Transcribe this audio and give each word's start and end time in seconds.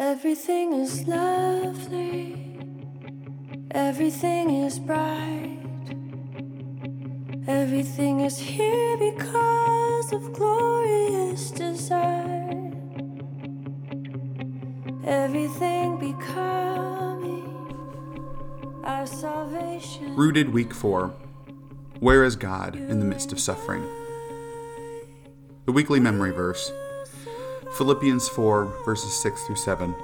Everything 0.00 0.72
is 0.72 1.06
lovely, 1.06 2.56
everything 3.72 4.64
is 4.64 4.78
bright, 4.78 5.58
everything 7.46 8.20
is 8.20 8.38
here 8.38 8.96
because 8.96 10.12
of 10.14 10.32
glorious 10.32 11.50
desire, 11.50 12.72
everything 15.04 15.98
becoming 15.98 17.44
our 18.84 19.04
salvation. 19.04 20.16
Rooted 20.16 20.48
Week 20.54 20.72
4 20.72 21.08
Where 21.98 22.24
is 22.24 22.36
God 22.36 22.74
in 22.74 23.00
the 23.00 23.04
midst 23.04 23.32
of 23.32 23.38
suffering? 23.38 23.86
The 25.66 25.72
weekly 25.72 26.00
memory 26.00 26.32
verse 26.32 26.72
Philippians 27.76 28.28
4, 28.28 28.84
verses 28.84 29.12
6 29.22 29.44
through 29.44 29.56
7. 29.56 29.94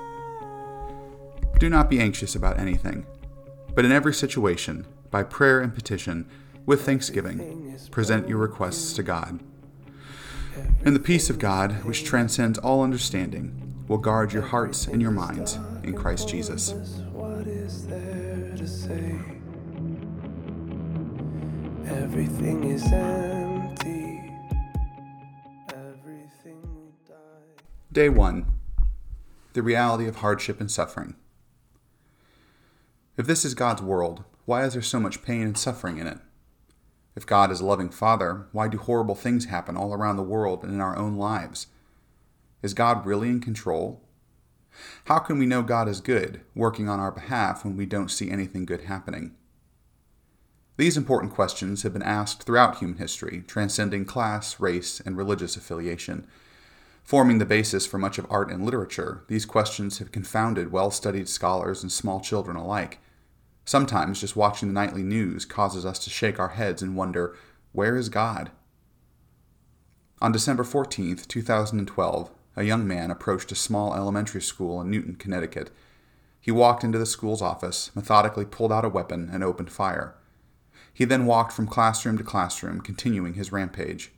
Do 1.59 1.69
not 1.69 1.91
be 1.91 2.01
anxious 2.01 2.35
about 2.35 2.59
anything, 2.59 3.07
but 3.75 3.85
in 3.85 3.93
every 3.93 4.15
situation, 4.15 4.87
by 5.11 5.23
prayer 5.23 5.61
and 5.61 5.75
petition, 5.75 6.29
with 6.65 6.83
thanksgiving, 6.83 7.77
present 7.91 8.29
your 8.29 8.39
requests 8.39 8.93
to 8.95 9.03
God. 9.03 9.41
And 10.85 10.95
the 10.95 11.01
peace 11.01 11.29
of 11.29 11.39
God, 11.39 11.85
which 11.85 12.05
transcends 12.05 12.59
all 12.59 12.83
understanding, 12.83 13.85
will 13.89 13.99
guard 13.99 14.33
your 14.33 14.43
hearts 14.43 14.87
and 14.87 15.03
your 15.03 15.11
minds 15.11 15.59
in 15.83 15.95
Christ 15.95 16.29
Jesus. 16.29 16.73
What 17.13 17.47
is 17.47 17.87
there 17.87 18.55
to 18.57 18.67
say? 18.67 19.19
Everything 21.87 22.65
is 22.65 22.83
Day 27.97 28.11
1 28.11 28.45
The 29.55 29.63
reality 29.63 30.07
of 30.07 30.17
hardship 30.17 30.61
and 30.61 30.71
suffering. 30.71 31.17
If 33.17 33.27
this 33.27 33.43
is 33.43 33.55
God's 33.55 33.81
world, 33.81 34.23
why 34.45 34.65
is 34.65 34.75
there 34.75 34.83
so 34.83 35.01
much 35.01 35.23
pain 35.23 35.45
and 35.45 35.57
suffering 35.57 35.97
in 35.97 36.07
it? 36.07 36.19
If 37.15 37.25
God 37.25 37.51
is 37.51 37.61
a 37.61 37.65
loving 37.65 37.89
Father, 37.89 38.49
why 38.53 38.69
do 38.69 38.77
horrible 38.77 39.15
things 39.15 39.47
happen 39.47 39.79
all 39.79 39.95
around 39.95 40.17
the 40.17 40.23
world 40.23 40.63
and 40.63 40.75
in 40.75 40.81
our 40.83 40.95
own 40.95 41.17
lives? 41.17 41.69
Is 42.61 42.75
God 42.75 43.07
really 43.07 43.31
in 43.31 43.41
control? 43.41 44.03
How 45.07 45.19
can 45.19 45.39
we 45.39 45.47
know 45.47 45.63
God 45.63 45.89
is 45.89 46.03
good, 46.03 46.43
working 46.55 46.91
on 46.91 47.01
our 47.01 47.11
behalf 47.11 47.65
when 47.65 47.79
we 47.79 47.87
don't 47.87 48.11
see 48.11 48.31
anything 48.31 48.67
good 48.67 48.83
happening? 48.83 49.35
These 50.77 50.99
important 50.99 51.33
questions 51.33 51.83
have 51.83 51.95
been 51.95 52.03
asked 52.03 52.43
throughout 52.43 52.77
human 52.77 52.99
history, 52.99 53.43
transcending 53.47 54.05
class, 54.05 54.61
race, 54.61 55.01
and 55.01 55.17
religious 55.17 55.57
affiliation. 55.57 56.27
Forming 57.07 57.39
the 57.39 57.45
basis 57.45 57.87
for 57.87 57.99
much 57.99 58.19
of 58.19 58.27
art 58.29 58.51
and 58.51 58.65
literature, 58.65 59.23
these 59.29 59.47
questions 59.47 59.99
have 59.99 60.11
confounded 60.11 60.73
well 60.73 60.91
studied 60.91 61.29
scholars 61.29 61.85
and 61.85 61.93
small 61.93 62.19
children 62.19 62.57
alike. 62.57 62.99
Sometimes 63.65 64.21
just 64.21 64.35
watching 64.35 64.67
the 64.67 64.75
nightly 64.75 65.05
news 65.05 65.45
causes 65.45 65.87
us 65.87 66.01
to 66.01 66.11
shake 66.11 66.41
our 66.41 66.49
heads 66.49 66.83
and 66.83 66.97
wonder, 66.97 67.37
where 67.71 67.97
is 67.97 68.09
God? 68.09 68.51
On 70.21 70.33
December 70.33 70.65
14, 70.65 71.19
2012, 71.29 72.31
a 72.57 72.65
young 72.65 72.89
man 72.89 73.13
approached 73.13 73.53
a 73.53 73.55
small 73.55 73.95
elementary 73.95 74.43
school 74.43 74.81
in 74.81 74.91
Newtown, 74.91 75.15
Connecticut. 75.15 75.71
He 76.41 76.51
walked 76.51 76.83
into 76.83 76.99
the 76.99 77.07
school's 77.07 77.41
office, 77.43 77.93
methodically 77.95 78.45
pulled 78.45 78.73
out 78.73 78.85
a 78.85 78.89
weapon, 78.89 79.31
and 79.33 79.45
opened 79.45 79.71
fire. 79.71 80.17
He 80.93 81.05
then 81.05 81.25
walked 81.25 81.53
from 81.53 81.69
classroom 81.69 82.19
to 82.19 82.25
classroom, 82.25 82.81
continuing 82.81 83.35
his 83.35 83.53
rampage. 83.53 84.11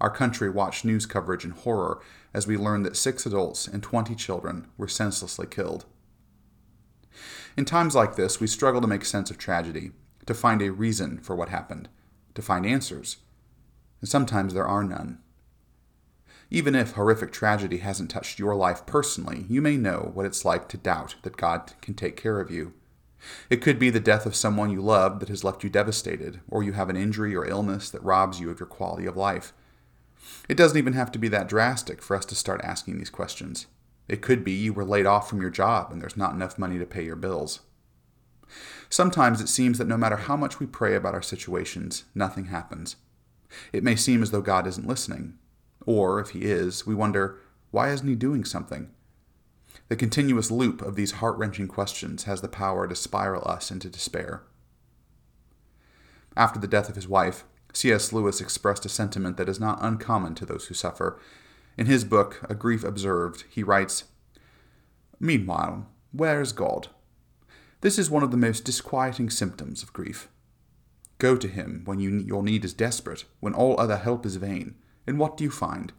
Our 0.00 0.10
country 0.10 0.48
watched 0.48 0.84
news 0.84 1.04
coverage 1.04 1.44
in 1.44 1.50
horror 1.50 2.00
as 2.32 2.46
we 2.46 2.56
learned 2.56 2.86
that 2.86 2.96
six 2.96 3.26
adults 3.26 3.66
and 3.66 3.82
20 3.82 4.14
children 4.14 4.66
were 4.78 4.88
senselessly 4.88 5.46
killed. 5.46 5.84
In 7.56 7.64
times 7.64 7.94
like 7.94 8.16
this, 8.16 8.40
we 8.40 8.46
struggle 8.46 8.80
to 8.80 8.86
make 8.86 9.04
sense 9.04 9.30
of 9.30 9.36
tragedy, 9.36 9.90
to 10.26 10.34
find 10.34 10.62
a 10.62 10.70
reason 10.70 11.18
for 11.18 11.36
what 11.36 11.48
happened, 11.48 11.88
to 12.34 12.42
find 12.42 12.64
answers. 12.64 13.18
And 14.00 14.08
sometimes 14.08 14.54
there 14.54 14.66
are 14.66 14.84
none. 14.84 15.18
Even 16.50 16.74
if 16.74 16.92
horrific 16.92 17.30
tragedy 17.30 17.78
hasn't 17.78 18.10
touched 18.10 18.38
your 18.38 18.54
life 18.54 18.86
personally, 18.86 19.44
you 19.48 19.60
may 19.60 19.76
know 19.76 20.10
what 20.14 20.26
it's 20.26 20.44
like 20.44 20.68
to 20.68 20.76
doubt 20.76 21.16
that 21.22 21.36
God 21.36 21.72
can 21.82 21.94
take 21.94 22.16
care 22.16 22.40
of 22.40 22.50
you. 22.50 22.72
It 23.50 23.60
could 23.60 23.78
be 23.78 23.90
the 23.90 24.00
death 24.00 24.24
of 24.24 24.34
someone 24.34 24.70
you 24.70 24.80
love 24.80 25.20
that 25.20 25.28
has 25.28 25.44
left 25.44 25.62
you 25.62 25.70
devastated, 25.70 26.40
or 26.48 26.62
you 26.62 26.72
have 26.72 26.88
an 26.88 26.96
injury 26.96 27.36
or 27.36 27.46
illness 27.46 27.90
that 27.90 28.02
robs 28.02 28.40
you 28.40 28.50
of 28.50 28.58
your 28.58 28.66
quality 28.66 29.06
of 29.06 29.16
life. 29.16 29.52
It 30.48 30.56
doesn't 30.56 30.78
even 30.78 30.92
have 30.94 31.12
to 31.12 31.18
be 31.18 31.28
that 31.28 31.48
drastic 31.48 32.02
for 32.02 32.16
us 32.16 32.24
to 32.26 32.34
start 32.34 32.60
asking 32.62 32.98
these 32.98 33.10
questions. 33.10 33.66
It 34.08 34.22
could 34.22 34.44
be 34.44 34.52
you 34.52 34.72
were 34.72 34.84
laid 34.84 35.06
off 35.06 35.28
from 35.28 35.40
your 35.40 35.50
job 35.50 35.92
and 35.92 36.02
there's 36.02 36.16
not 36.16 36.34
enough 36.34 36.58
money 36.58 36.78
to 36.78 36.86
pay 36.86 37.04
your 37.04 37.16
bills. 37.16 37.60
Sometimes 38.88 39.40
it 39.40 39.48
seems 39.48 39.78
that 39.78 39.86
no 39.86 39.96
matter 39.96 40.16
how 40.16 40.36
much 40.36 40.58
we 40.58 40.66
pray 40.66 40.96
about 40.96 41.14
our 41.14 41.22
situations, 41.22 42.04
nothing 42.14 42.46
happens. 42.46 42.96
It 43.72 43.84
may 43.84 43.94
seem 43.94 44.22
as 44.22 44.32
though 44.32 44.40
God 44.40 44.66
isn't 44.66 44.86
listening. 44.86 45.38
Or, 45.86 46.20
if 46.20 46.30
He 46.30 46.40
is, 46.40 46.86
we 46.86 46.94
wonder, 46.94 47.38
why 47.70 47.90
isn't 47.90 48.06
He 48.06 48.16
doing 48.16 48.44
something? 48.44 48.90
The 49.88 49.96
continuous 49.96 50.50
loop 50.50 50.82
of 50.82 50.96
these 50.96 51.12
heart 51.12 51.36
wrenching 51.38 51.68
questions 51.68 52.24
has 52.24 52.40
the 52.40 52.48
power 52.48 52.86
to 52.86 52.94
spiral 52.94 53.48
us 53.48 53.70
into 53.70 53.88
despair. 53.88 54.42
After 56.36 56.60
the 56.60 56.68
death 56.68 56.88
of 56.88 56.94
his 56.94 57.08
wife, 57.08 57.44
C.S. 57.72 58.12
Lewis 58.12 58.40
expressed 58.40 58.84
a 58.84 58.88
sentiment 58.88 59.36
that 59.36 59.48
is 59.48 59.60
not 59.60 59.78
uncommon 59.80 60.34
to 60.36 60.46
those 60.46 60.66
who 60.66 60.74
suffer. 60.74 61.18
In 61.76 61.86
his 61.86 62.04
book, 62.04 62.44
A 62.48 62.54
Grief 62.54 62.84
Observed, 62.84 63.44
he 63.48 63.62
writes 63.62 64.04
Meanwhile, 65.18 65.86
where 66.12 66.40
is 66.40 66.52
God? 66.52 66.88
This 67.82 67.98
is 67.98 68.10
one 68.10 68.22
of 68.22 68.30
the 68.30 68.36
most 68.36 68.64
disquieting 68.64 69.30
symptoms 69.30 69.82
of 69.82 69.92
grief. 69.92 70.28
Go 71.18 71.36
to 71.36 71.48
him 71.48 71.82
when 71.84 72.00
you, 72.00 72.18
your 72.18 72.42
need 72.42 72.64
is 72.64 72.74
desperate, 72.74 73.24
when 73.40 73.54
all 73.54 73.78
other 73.78 73.96
help 73.96 74.26
is 74.26 74.36
vain, 74.36 74.74
and 75.06 75.18
what 75.18 75.36
do 75.36 75.44
you 75.44 75.50
find? 75.50 75.92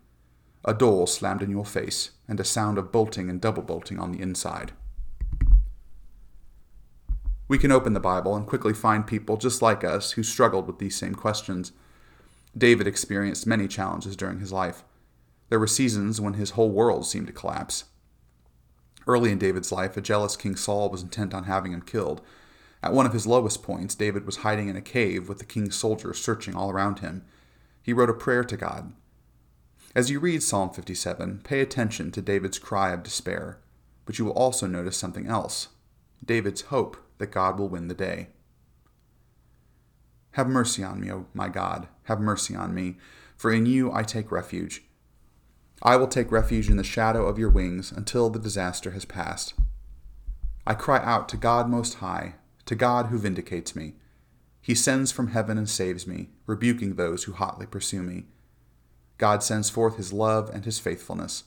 A 0.65 0.73
door 0.73 1.07
slammed 1.07 1.41
in 1.41 1.49
your 1.49 1.65
face, 1.65 2.11
and 2.27 2.39
a 2.39 2.43
sound 2.43 2.77
of 2.77 2.91
bolting 2.91 3.29
and 3.29 3.39
double 3.39 3.63
bolting 3.63 3.99
on 3.99 4.11
the 4.11 4.21
inside. 4.21 4.73
We 7.51 7.57
can 7.57 7.73
open 7.73 7.91
the 7.91 7.99
Bible 7.99 8.33
and 8.37 8.47
quickly 8.47 8.73
find 8.73 9.05
people 9.05 9.35
just 9.35 9.61
like 9.61 9.83
us 9.83 10.13
who 10.13 10.23
struggled 10.23 10.67
with 10.67 10.79
these 10.79 10.95
same 10.95 11.13
questions. 11.13 11.73
David 12.57 12.87
experienced 12.87 13.45
many 13.45 13.67
challenges 13.67 14.15
during 14.15 14.39
his 14.39 14.53
life. 14.53 14.85
There 15.49 15.59
were 15.59 15.67
seasons 15.67 16.21
when 16.21 16.35
his 16.35 16.51
whole 16.51 16.71
world 16.71 17.05
seemed 17.05 17.27
to 17.27 17.33
collapse. 17.33 17.83
Early 19.05 19.33
in 19.33 19.37
David's 19.37 19.69
life, 19.69 19.97
a 19.97 20.01
jealous 20.01 20.37
King 20.37 20.55
Saul 20.55 20.89
was 20.89 21.03
intent 21.03 21.33
on 21.33 21.43
having 21.43 21.73
him 21.73 21.81
killed. 21.81 22.21
At 22.81 22.93
one 22.93 23.05
of 23.05 23.11
his 23.11 23.27
lowest 23.27 23.61
points, 23.61 23.95
David 23.95 24.25
was 24.25 24.37
hiding 24.37 24.69
in 24.69 24.77
a 24.77 24.81
cave 24.81 25.27
with 25.27 25.39
the 25.39 25.43
king's 25.43 25.75
soldiers 25.75 26.23
searching 26.23 26.55
all 26.55 26.71
around 26.71 26.99
him. 26.99 27.25
He 27.83 27.91
wrote 27.91 28.09
a 28.09 28.13
prayer 28.13 28.45
to 28.45 28.55
God. 28.55 28.93
As 29.93 30.09
you 30.09 30.21
read 30.21 30.41
Psalm 30.41 30.69
57, 30.69 31.41
pay 31.43 31.59
attention 31.59 32.11
to 32.13 32.21
David's 32.21 32.59
cry 32.59 32.91
of 32.91 33.03
despair, 33.03 33.59
but 34.05 34.17
you 34.17 34.23
will 34.23 34.31
also 34.31 34.67
notice 34.67 34.95
something 34.95 35.27
else 35.27 35.67
David's 36.25 36.61
hope 36.61 36.95
that 37.21 37.31
God 37.31 37.57
will 37.57 37.69
win 37.69 37.87
the 37.87 37.93
day. 37.93 38.27
Have 40.31 40.47
mercy 40.47 40.83
on 40.83 40.99
me, 40.99 41.11
O 41.11 41.27
my 41.33 41.49
God, 41.49 41.87
have 42.03 42.19
mercy 42.19 42.55
on 42.55 42.73
me, 42.73 42.97
for 43.37 43.51
in 43.51 43.65
you 43.65 43.91
I 43.93 44.03
take 44.03 44.31
refuge. 44.31 44.83
I 45.83 45.97
will 45.97 46.07
take 46.07 46.31
refuge 46.31 46.69
in 46.69 46.77
the 46.77 46.83
shadow 46.83 47.27
of 47.27 47.37
your 47.37 47.49
wings 47.49 47.91
until 47.91 48.29
the 48.29 48.39
disaster 48.39 48.91
has 48.91 49.05
passed. 49.05 49.53
I 50.65 50.73
cry 50.73 50.97
out 51.03 51.29
to 51.29 51.37
God 51.37 51.69
Most 51.69 51.95
High, 51.95 52.35
to 52.65 52.75
God 52.75 53.07
who 53.07 53.17
vindicates 53.17 53.75
me. 53.75 53.93
He 54.59 54.75
sends 54.75 55.11
from 55.11 55.29
heaven 55.29 55.57
and 55.57 55.69
saves 55.69 56.07
me, 56.07 56.29
rebuking 56.45 56.95
those 56.95 57.23
who 57.23 57.33
hotly 57.33 57.65
pursue 57.65 58.01
me. 58.01 58.25
God 59.17 59.43
sends 59.43 59.69
forth 59.69 59.97
his 59.97 60.11
love 60.11 60.49
and 60.51 60.65
his 60.65 60.79
faithfulness. 60.79 61.43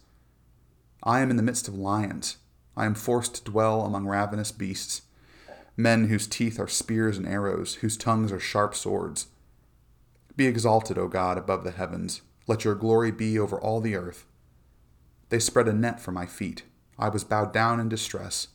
I 1.02 1.20
am 1.20 1.30
in 1.30 1.36
the 1.36 1.42
midst 1.42 1.66
of 1.66 1.74
lions. 1.74 2.36
I 2.76 2.86
am 2.86 2.94
forced 2.94 3.36
to 3.36 3.44
dwell 3.44 3.82
among 3.82 4.06
ravenous 4.06 4.50
beasts, 4.50 5.02
men 5.76 6.08
whose 6.08 6.26
teeth 6.26 6.60
are 6.60 6.68
spears 6.68 7.18
and 7.18 7.26
arrows, 7.26 7.76
whose 7.76 7.96
tongues 7.96 8.30
are 8.30 8.40
sharp 8.40 8.74
swords. 8.74 9.28
Be 10.36 10.46
exalted, 10.46 10.98
O 10.98 11.08
God, 11.08 11.38
above 11.38 11.64
the 11.64 11.70
heavens. 11.70 12.22
Let 12.46 12.64
your 12.64 12.74
glory 12.74 13.10
be 13.10 13.38
over 13.38 13.60
all 13.60 13.80
the 13.80 13.96
earth. 13.96 14.26
They 15.30 15.38
spread 15.38 15.68
a 15.68 15.72
net 15.72 16.00
for 16.00 16.12
my 16.12 16.26
feet. 16.26 16.64
I 16.98 17.08
was 17.08 17.24
bowed 17.24 17.52
down 17.52 17.80
in 17.80 17.88
distress. 17.88 18.48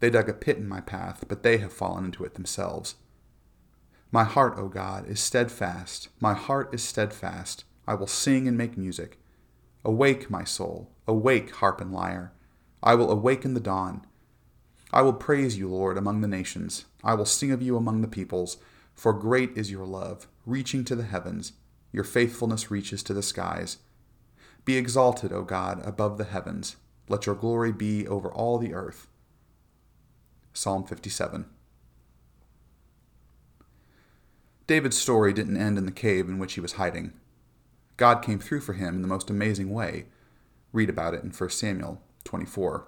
They 0.00 0.10
dug 0.10 0.28
a 0.28 0.34
pit 0.34 0.58
in 0.58 0.68
my 0.68 0.80
path, 0.80 1.24
but 1.26 1.42
they 1.42 1.58
have 1.58 1.72
fallen 1.72 2.04
into 2.04 2.24
it 2.24 2.34
themselves. 2.34 2.96
My 4.12 4.24
heart, 4.24 4.54
O 4.56 4.68
God, 4.68 5.08
is 5.08 5.20
steadfast. 5.20 6.08
My 6.20 6.34
heart 6.34 6.72
is 6.72 6.82
steadfast. 6.82 7.64
I 7.86 7.94
will 7.94 8.06
sing 8.06 8.46
and 8.46 8.56
make 8.56 8.76
music. 8.76 9.18
Awake, 9.84 10.30
my 10.30 10.44
soul. 10.44 10.90
Awake, 11.08 11.54
harp 11.56 11.80
and 11.80 11.92
lyre. 11.92 12.32
I 12.82 12.94
will 12.94 13.10
awaken 13.10 13.54
the 13.54 13.60
dawn. 13.60 14.06
I 14.96 15.02
will 15.02 15.12
praise 15.12 15.58
you, 15.58 15.68
Lord, 15.68 15.98
among 15.98 16.22
the 16.22 16.26
nations. 16.26 16.86
I 17.04 17.12
will 17.12 17.26
sing 17.26 17.50
of 17.50 17.60
you 17.60 17.76
among 17.76 18.00
the 18.00 18.08
peoples, 18.08 18.56
for 18.94 19.12
great 19.12 19.50
is 19.54 19.70
your 19.70 19.84
love, 19.84 20.26
reaching 20.46 20.86
to 20.86 20.96
the 20.96 21.02
heavens. 21.02 21.52
Your 21.92 22.02
faithfulness 22.02 22.70
reaches 22.70 23.02
to 23.02 23.12
the 23.12 23.22
skies. 23.22 23.76
Be 24.64 24.78
exalted, 24.78 25.34
O 25.34 25.42
God, 25.42 25.86
above 25.86 26.16
the 26.16 26.24
heavens. 26.24 26.76
Let 27.10 27.26
your 27.26 27.34
glory 27.34 27.72
be 27.72 28.08
over 28.08 28.32
all 28.32 28.56
the 28.56 28.72
earth. 28.72 29.06
Psalm 30.54 30.82
57. 30.86 31.44
David's 34.66 34.96
story 34.96 35.34
didn't 35.34 35.58
end 35.58 35.76
in 35.76 35.84
the 35.84 35.92
cave 35.92 36.26
in 36.26 36.38
which 36.38 36.54
he 36.54 36.60
was 36.62 36.72
hiding. 36.72 37.12
God 37.98 38.22
came 38.22 38.38
through 38.38 38.62
for 38.62 38.72
him 38.72 38.94
in 38.94 39.02
the 39.02 39.08
most 39.08 39.28
amazing 39.28 39.74
way. 39.74 40.06
Read 40.72 40.88
about 40.88 41.12
it 41.12 41.22
in 41.22 41.32
1 41.32 41.50
Samuel 41.50 42.00
24. 42.24 42.86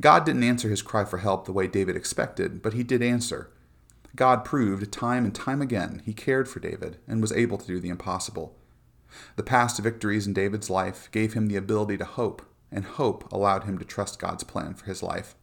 God 0.00 0.24
didn't 0.24 0.44
answer 0.44 0.68
his 0.68 0.82
cry 0.82 1.04
for 1.04 1.18
help 1.18 1.44
the 1.44 1.52
way 1.52 1.66
David 1.66 1.96
expected, 1.96 2.62
but 2.62 2.74
he 2.74 2.82
did 2.82 3.02
answer. 3.02 3.50
God 4.16 4.44
proved 4.44 4.90
time 4.92 5.24
and 5.24 5.34
time 5.34 5.60
again 5.62 6.02
he 6.04 6.12
cared 6.12 6.48
for 6.48 6.60
David 6.60 6.98
and 7.06 7.20
was 7.20 7.32
able 7.32 7.58
to 7.58 7.66
do 7.66 7.80
the 7.80 7.88
impossible. 7.88 8.56
The 9.36 9.42
past 9.42 9.80
victories 9.80 10.26
in 10.26 10.32
David's 10.32 10.70
life 10.70 11.08
gave 11.12 11.34
him 11.34 11.46
the 11.46 11.56
ability 11.56 11.96
to 11.98 12.04
hope, 12.04 12.42
and 12.70 12.84
hope 12.84 13.30
allowed 13.32 13.64
him 13.64 13.78
to 13.78 13.84
trust 13.84 14.18
God's 14.18 14.44
plan 14.44 14.74
for 14.74 14.86
his 14.86 15.02
life. 15.02 15.34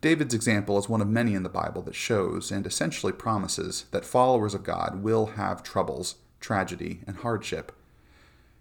David's 0.00 0.34
example 0.34 0.78
is 0.78 0.88
one 0.88 1.00
of 1.00 1.08
many 1.08 1.34
in 1.34 1.44
the 1.44 1.48
Bible 1.48 1.82
that 1.82 1.94
shows 1.94 2.50
and 2.50 2.66
essentially 2.66 3.12
promises 3.12 3.86
that 3.92 4.04
followers 4.04 4.54
of 4.54 4.64
God 4.64 5.02
will 5.02 5.26
have 5.26 5.62
troubles, 5.62 6.16
tragedy, 6.40 7.02
and 7.06 7.18
hardship. 7.18 7.72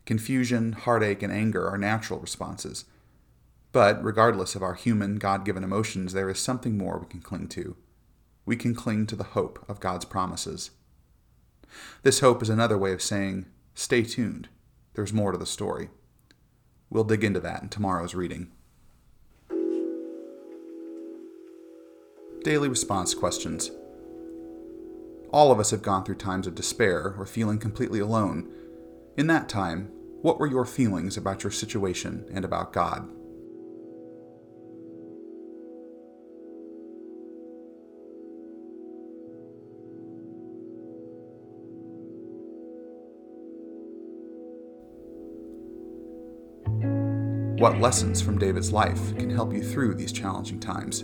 Confusion, 0.06 0.74
heartache, 0.74 1.24
and 1.24 1.34
anger 1.34 1.68
are 1.68 1.78
natural 1.78 2.20
responses. 2.20 2.86
But, 3.72 4.04
regardless 4.04 4.56
of 4.56 4.64
our 4.64 4.74
human, 4.74 5.16
God 5.16 5.46
given 5.46 5.64
emotions, 5.64 6.14
there 6.14 6.30
is 6.30 6.40
something 6.40 6.78
more 6.78 7.00
we 7.00 7.08
can 7.08 7.22
cling 7.22 7.48
to. 7.50 7.78
We 8.46 8.56
can 8.56 8.76
cling 8.76 9.08
to 9.08 9.16
the 9.16 9.24
hope 9.24 9.64
of 9.70 9.80
God's 9.80 10.06
promises. 10.06 10.72
This 12.04 12.20
hope 12.20 12.42
is 12.42 12.50
another 12.50 12.78
way 12.78 12.92
of 12.92 13.02
saying, 13.02 13.46
stay 13.74 14.04
tuned. 14.04 14.50
There's 14.94 15.14
more 15.14 15.32
to 15.32 15.38
the 15.38 15.46
story. 15.46 15.90
We'll 16.90 17.06
dig 17.06 17.24
into 17.24 17.40
that 17.40 17.64
in 17.64 17.70
tomorrow's 17.70 18.14
reading. 18.14 18.52
Daily 22.44 22.68
response 22.68 23.14
questions. 23.14 23.72
All 25.32 25.52
of 25.52 25.60
us 25.60 25.72
have 25.72 25.82
gone 25.82 26.04
through 26.04 26.16
times 26.16 26.48
of 26.48 26.56
despair 26.56 27.16
or 27.18 27.26
feeling 27.26 27.60
completely 27.60 28.00
alone. 28.00 28.52
In 29.16 29.28
that 29.28 29.48
time, 29.48 29.90
what 30.22 30.40
were 30.40 30.48
your 30.48 30.66
feelings 30.66 31.16
about 31.16 31.44
your 31.44 31.52
situation 31.52 32.26
and 32.34 32.44
about 32.44 32.74
God? 32.74 33.08
What 47.62 47.80
lessons 47.80 48.24
from 48.24 48.40
David's 48.40 48.74
life 48.74 49.16
can 49.20 49.30
help 49.30 49.54
you 49.54 49.62
through 49.62 49.94
these 49.94 50.12
challenging 50.12 50.60
times? 50.60 51.04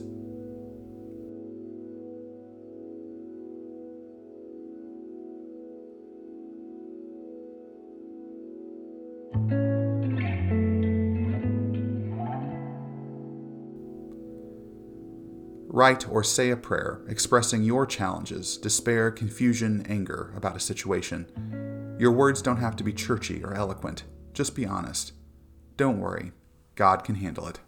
Write 15.69 16.09
or 16.09 16.23
say 16.23 16.49
a 16.49 16.57
prayer 16.57 17.01
expressing 17.07 17.61
your 17.61 17.85
challenges, 17.85 18.57
despair, 18.57 19.11
confusion, 19.11 19.85
anger 19.87 20.33
about 20.35 20.55
a 20.55 20.59
situation. 20.59 21.95
Your 21.99 22.13
words 22.13 22.41
don't 22.41 22.57
have 22.57 22.75
to 22.77 22.83
be 22.83 22.93
churchy 22.93 23.43
or 23.43 23.53
eloquent. 23.53 24.05
Just 24.33 24.55
be 24.55 24.65
honest. 24.65 25.13
Don't 25.75 25.99
worry, 25.99 26.31
God 26.77 27.03
can 27.03 27.15
handle 27.15 27.47
it. 27.47 27.59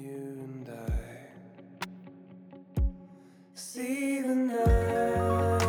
You 0.00 0.38
and 0.44 0.70
I 0.70 0.92
see 3.54 4.20
the 4.20 4.34
night, 4.36 5.60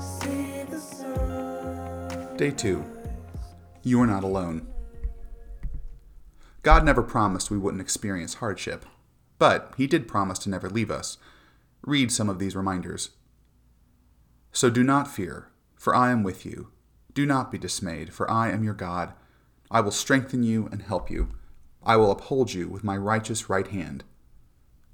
see 0.00 0.62
the 0.70 0.78
sun. 0.78 2.36
Day 2.36 2.52
2. 2.52 2.84
You 3.82 4.00
are 4.02 4.06
not 4.06 4.22
alone. 4.22 4.68
God 6.62 6.84
never 6.84 7.02
promised 7.02 7.50
we 7.50 7.58
wouldn't 7.58 7.80
experience 7.80 8.34
hardship, 8.34 8.86
but 9.38 9.72
He 9.76 9.86
did 9.86 10.08
promise 10.08 10.38
to 10.40 10.50
never 10.50 10.68
leave 10.68 10.90
us. 10.90 11.18
Read 11.82 12.10
some 12.10 12.28
of 12.28 12.38
these 12.38 12.56
reminders. 12.56 13.10
So 14.52 14.70
do 14.70 14.82
not 14.82 15.08
fear, 15.08 15.48
for 15.76 15.94
I 15.94 16.10
am 16.10 16.22
with 16.22 16.46
you. 16.46 16.68
Do 17.12 17.26
not 17.26 17.52
be 17.52 17.58
dismayed, 17.58 18.12
for 18.12 18.30
I 18.30 18.50
am 18.50 18.64
your 18.64 18.74
God. 18.74 19.12
I 19.70 19.80
will 19.80 19.90
strengthen 19.90 20.42
you 20.42 20.68
and 20.72 20.82
help 20.82 21.10
you. 21.10 21.28
I 21.82 21.96
will 21.96 22.10
uphold 22.10 22.52
you 22.52 22.68
with 22.68 22.84
my 22.84 22.96
righteous 22.96 23.48
right 23.48 23.66
hand. 23.68 24.04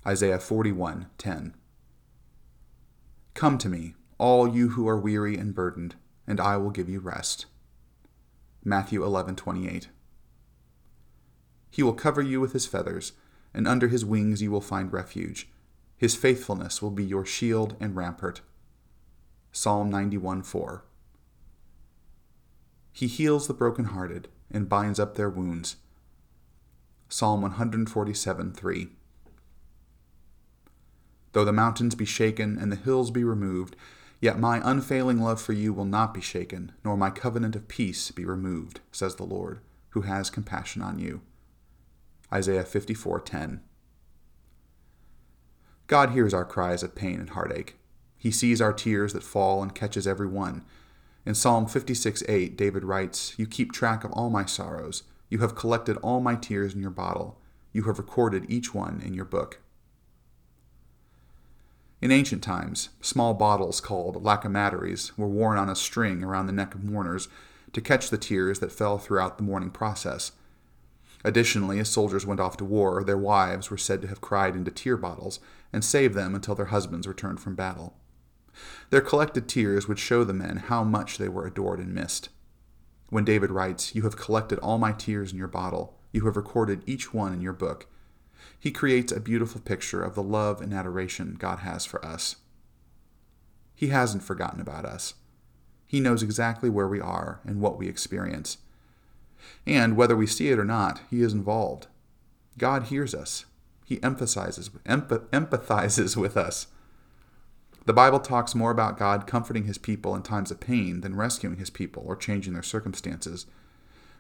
Isaiah 0.07 0.39
41:10. 0.39 1.55
Come 3.35 3.59
to 3.59 3.69
me, 3.69 3.95
all 4.19 4.47
you 4.47 4.71
who 4.71 4.87
are 4.89 4.99
weary 4.99 5.37
and 5.39 5.55
burdened, 5.55 5.95
and 6.27 6.41
I 6.41 6.57
will 6.57 6.71
give 6.71 6.89
you 6.89 7.01
rest. 7.01 7.47
Matthew 8.65 9.03
11:28. 9.05 9.89
He 11.71 11.83
will 11.83 11.95
cover 11.95 12.21
you 12.21 12.41
with 12.41 12.53
his 12.53 12.67
feathers, 12.67 13.13
and 13.55 13.69
under 13.69 13.89
his 13.89 14.05
wings 14.05 14.43
you 14.43 14.51
will 14.51 14.61
find 14.61 14.93
refuge. 14.93 15.49
His 15.97 16.17
faithfulness 16.17 16.83
will 16.83 16.91
be 16.91 17.05
your 17.05 17.25
shield 17.25 17.77
and 17.79 17.95
rampart. 17.95 18.41
Psalm 19.53 19.91
91:4. 19.91 20.83
He 22.93 23.07
heals 23.07 23.47
the 23.47 23.55
brokenhearted 23.55 24.29
and 24.51 24.69
binds 24.69 24.99
up 24.99 25.15
their 25.15 25.31
wounds. 25.31 25.77
Psalm 27.09 27.43
147:3. 27.43 28.91
Though 31.33 31.45
the 31.45 31.53
mountains 31.53 31.95
be 31.95 32.05
shaken 32.05 32.59
and 32.59 32.71
the 32.71 32.77
hills 32.77 33.11
be 33.11 33.25
removed, 33.25 33.77
yet 34.21 34.39
my 34.39 34.61
unfailing 34.63 35.21
love 35.21 35.41
for 35.41 35.53
you 35.53 35.73
will 35.73 35.85
not 35.85 36.13
be 36.15 36.21
shaken, 36.21 36.73
nor 36.85 36.97
my 36.97 37.11
covenant 37.11 37.57
of 37.57 37.69
peace 37.69 38.11
be 38.11 38.25
removed, 38.25 38.81
says 38.91 39.17
the 39.17 39.25
Lord, 39.25 39.61
who 39.91 40.03
has 40.03 40.31
compassion 40.31 40.83
on 40.83 40.99
you. 40.99 41.23
Isaiah 42.33 42.65
54:10. 42.65 43.61
God 45.87 46.11
hears 46.11 46.33
our 46.33 46.45
cries 46.45 46.83
of 46.83 46.95
pain 46.95 47.21
and 47.21 47.31
heartache. 47.31 47.77
He 48.17 48.31
sees 48.31 48.61
our 48.61 48.73
tears 48.73 49.13
that 49.13 49.23
fall 49.23 49.63
and 49.63 49.75
catches 49.75 50.07
every 50.07 50.29
one. 50.29 50.65
In 51.27 51.35
Psalm 51.35 51.67
56:8, 51.67 52.57
David 52.57 52.85
writes, 52.85 53.39
"You 53.39 53.47
keep 53.47 53.73
track 53.73 54.03
of 54.03 54.13
all 54.13 54.31
my 54.31 54.45
sorrows. 54.45 55.03
You 55.29 55.39
have 55.39 55.55
collected 55.55 55.97
all 55.99 56.21
my 56.21 56.35
tears 56.35 56.75
in 56.75 56.81
your 56.81 56.91
bottle. 56.91 57.39
You 57.73 57.83
have 57.85 57.99
recorded 57.99 58.47
each 58.49 58.75
one 58.75 59.01
in 59.01 59.13
your 59.13 59.25
book." 59.25 59.61
In 62.01 62.11
ancient 62.11 62.43
times, 62.43 62.89
small 63.01 63.35
bottles 63.35 63.81
called 63.81 64.23
lachrymatories 64.23 65.17
were 65.17 65.29
worn 65.29 65.59
on 65.59 65.69
a 65.69 65.77
string 65.77 66.25
around 66.25 66.47
the 66.47 66.53
neck 66.53 66.75
of 66.75 66.83
mourners 66.83 67.29
to 67.73 67.81
catch 67.81 68.11
the 68.11 68.19
tears 68.19 68.59
that 68.59 68.73
fell 68.73 68.99
throughout 68.99 69.37
the 69.37 69.45
mourning 69.45 69.71
process. 69.71 70.33
Additionally, 71.25 71.79
as 71.79 71.89
soldiers 71.89 72.27
went 72.27 72.41
off 72.41 72.57
to 72.57 72.65
war, 72.65 73.05
their 73.05 73.19
wives 73.19 73.71
were 73.71 73.77
said 73.77 74.03
to 74.03 74.09
have 74.09 74.21
cried 74.21 74.57
into 74.57 74.71
tear 74.71 74.97
bottles 74.97 75.39
and 75.73 75.85
saved 75.85 76.15
them 76.15 76.35
until 76.35 76.55
their 76.55 76.67
husbands 76.67 77.07
returned 77.07 77.41
from 77.41 77.55
battle. 77.55 77.95
Their 78.91 79.01
collected 79.01 79.49
tears 79.49 79.89
would 79.89 79.99
show 79.99 80.25
the 80.25 80.35
men 80.35 80.57
how 80.57 80.85
much 80.85 81.19
they 81.19 81.29
were 81.29 81.47
adored 81.47 81.79
and 81.79 81.95
missed. 81.95 82.29
When 83.09 83.25
David 83.25 83.51
writes, 83.51 83.95
You 83.95 84.03
have 84.03 84.17
collected 84.17 84.59
all 84.59 84.79
my 84.79 84.93
tears 84.93 85.33
in 85.33 85.39
your 85.39 85.49
bottle, 85.49 85.99
you 86.13 86.27
have 86.27 86.37
recorded 86.37 86.83
each 86.87 87.15
one 87.15 87.33
in 87.33 87.41
your 87.41 87.53
book, 87.53 87.87
he 88.59 88.71
creates 88.71 89.13
a 89.13 89.21
beautiful 89.21 89.61
picture 89.61 90.03
of 90.03 90.15
the 90.15 90.23
love 90.23 90.61
and 90.61 90.73
adoration 90.73 91.37
God 91.39 91.61
has 91.61 91.85
for 91.85 92.05
us. 92.05 92.37
He 93.75 93.89
hasn't 93.89 94.23
forgotten 94.23 94.61
about 94.61 94.85
us. 94.85 95.15
He 95.87 96.01
knows 96.01 96.23
exactly 96.23 96.71
where 96.71 96.89
we 96.89 97.01
are 97.01 97.41
and 97.45 97.61
what 97.61 97.77
we 97.77 97.89
experience. 97.89 98.59
And 99.67 99.97
whether 99.97 100.17
we 100.17 100.27
see 100.27 100.49
it 100.49 100.59
or 100.59 100.65
not, 100.65 101.01
He 101.11 101.23
is 101.23 101.33
involved. 101.33 101.87
God 102.59 102.85
hears 102.85 103.15
us. 103.15 103.47
He 103.85 104.03
emphasizes, 104.03 104.71
empath, 104.87 105.27
empathizes 105.29 106.17
with 106.17 106.37
us. 106.37 106.69
The 107.85 107.93
Bible 107.93 108.21
talks 108.21 108.55
more 108.55 108.71
about 108.71 108.99
God 108.99 109.27
comforting 109.27 109.65
His 109.65 109.79
people 109.79 110.15
in 110.15 110.23
times 110.23 110.51
of 110.51 110.61
pain 110.61 111.01
than 111.01 111.17
rescuing 111.17 111.57
His 111.57 111.71
people 111.71 112.05
or 112.07 112.15
changing 112.15 112.53
their 112.53 112.63
circumstances. 112.63 113.47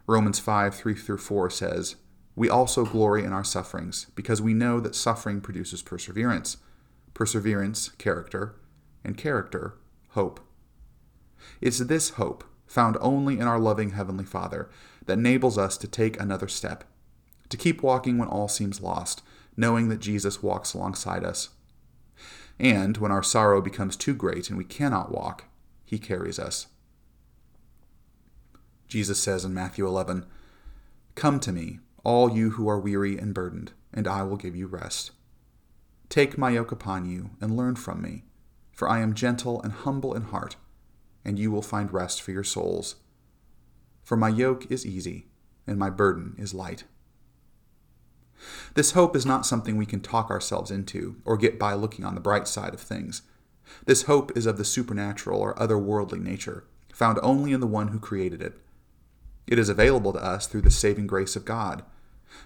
Romans 0.06 0.38
5 0.40 0.74
3 0.74 0.94
through 0.94 1.18
4 1.18 1.50
says, 1.50 1.96
We 2.34 2.50
also 2.50 2.84
glory 2.84 3.24
in 3.24 3.32
our 3.32 3.44
sufferings, 3.44 4.06
because 4.16 4.42
we 4.42 4.52
know 4.52 4.80
that 4.80 4.96
suffering 4.96 5.40
produces 5.40 5.80
perseverance, 5.80 6.56
perseverance, 7.14 7.90
character, 7.90 8.56
and 9.04 9.16
character, 9.16 9.74
hope. 10.10 10.40
It's 11.60 11.78
this 11.78 12.10
hope, 12.10 12.44
found 12.72 12.96
only 13.00 13.38
in 13.38 13.46
our 13.46 13.58
loving 13.58 13.90
Heavenly 13.90 14.24
Father, 14.24 14.70
that 15.04 15.18
enables 15.18 15.58
us 15.58 15.76
to 15.76 15.86
take 15.86 16.18
another 16.18 16.48
step, 16.48 16.84
to 17.50 17.56
keep 17.58 17.82
walking 17.82 18.16
when 18.16 18.28
all 18.28 18.48
seems 18.48 18.80
lost, 18.80 19.22
knowing 19.56 19.88
that 19.88 20.00
Jesus 20.00 20.42
walks 20.42 20.72
alongside 20.72 21.22
us. 21.22 21.50
And 22.58 22.96
when 22.96 23.12
our 23.12 23.22
sorrow 23.22 23.60
becomes 23.60 23.94
too 23.94 24.14
great 24.14 24.48
and 24.48 24.56
we 24.56 24.64
cannot 24.64 25.12
walk, 25.12 25.44
he 25.84 25.98
carries 25.98 26.38
us. 26.38 26.68
Jesus 28.88 29.20
says 29.20 29.44
in 29.44 29.52
Matthew 29.52 29.86
11, 29.86 30.24
Come 31.14 31.40
to 31.40 31.52
me, 31.52 31.80
all 32.04 32.34
you 32.34 32.50
who 32.52 32.68
are 32.68 32.80
weary 32.80 33.18
and 33.18 33.34
burdened, 33.34 33.72
and 33.92 34.08
I 34.08 34.22
will 34.22 34.36
give 34.38 34.56
you 34.56 34.66
rest. 34.66 35.10
Take 36.08 36.38
my 36.38 36.50
yoke 36.50 36.72
upon 36.72 37.04
you 37.04 37.30
and 37.38 37.54
learn 37.54 37.76
from 37.76 38.00
me, 38.00 38.24
for 38.72 38.88
I 38.88 39.00
am 39.00 39.12
gentle 39.12 39.60
and 39.60 39.72
humble 39.72 40.14
in 40.14 40.22
heart, 40.22 40.56
and 41.24 41.38
you 41.38 41.50
will 41.50 41.62
find 41.62 41.92
rest 41.92 42.22
for 42.22 42.32
your 42.32 42.44
souls. 42.44 42.96
For 44.02 44.16
my 44.16 44.28
yoke 44.28 44.70
is 44.70 44.86
easy, 44.86 45.26
and 45.66 45.78
my 45.78 45.90
burden 45.90 46.34
is 46.38 46.54
light. 46.54 46.84
This 48.74 48.92
hope 48.92 49.14
is 49.14 49.24
not 49.24 49.46
something 49.46 49.76
we 49.76 49.86
can 49.86 50.00
talk 50.00 50.30
ourselves 50.30 50.70
into 50.70 51.16
or 51.24 51.36
get 51.36 51.58
by 51.58 51.74
looking 51.74 52.04
on 52.04 52.14
the 52.14 52.20
bright 52.20 52.48
side 52.48 52.74
of 52.74 52.80
things. 52.80 53.22
This 53.86 54.02
hope 54.02 54.36
is 54.36 54.46
of 54.46 54.58
the 54.58 54.64
supernatural 54.64 55.40
or 55.40 55.54
otherworldly 55.54 56.20
nature, 56.20 56.64
found 56.92 57.18
only 57.22 57.52
in 57.52 57.60
the 57.60 57.66
one 57.66 57.88
who 57.88 57.98
created 58.00 58.42
it. 58.42 58.58
It 59.46 59.58
is 59.58 59.68
available 59.68 60.12
to 60.12 60.24
us 60.24 60.46
through 60.46 60.62
the 60.62 60.70
saving 60.70 61.06
grace 61.06 61.36
of 61.36 61.44
God. 61.44 61.84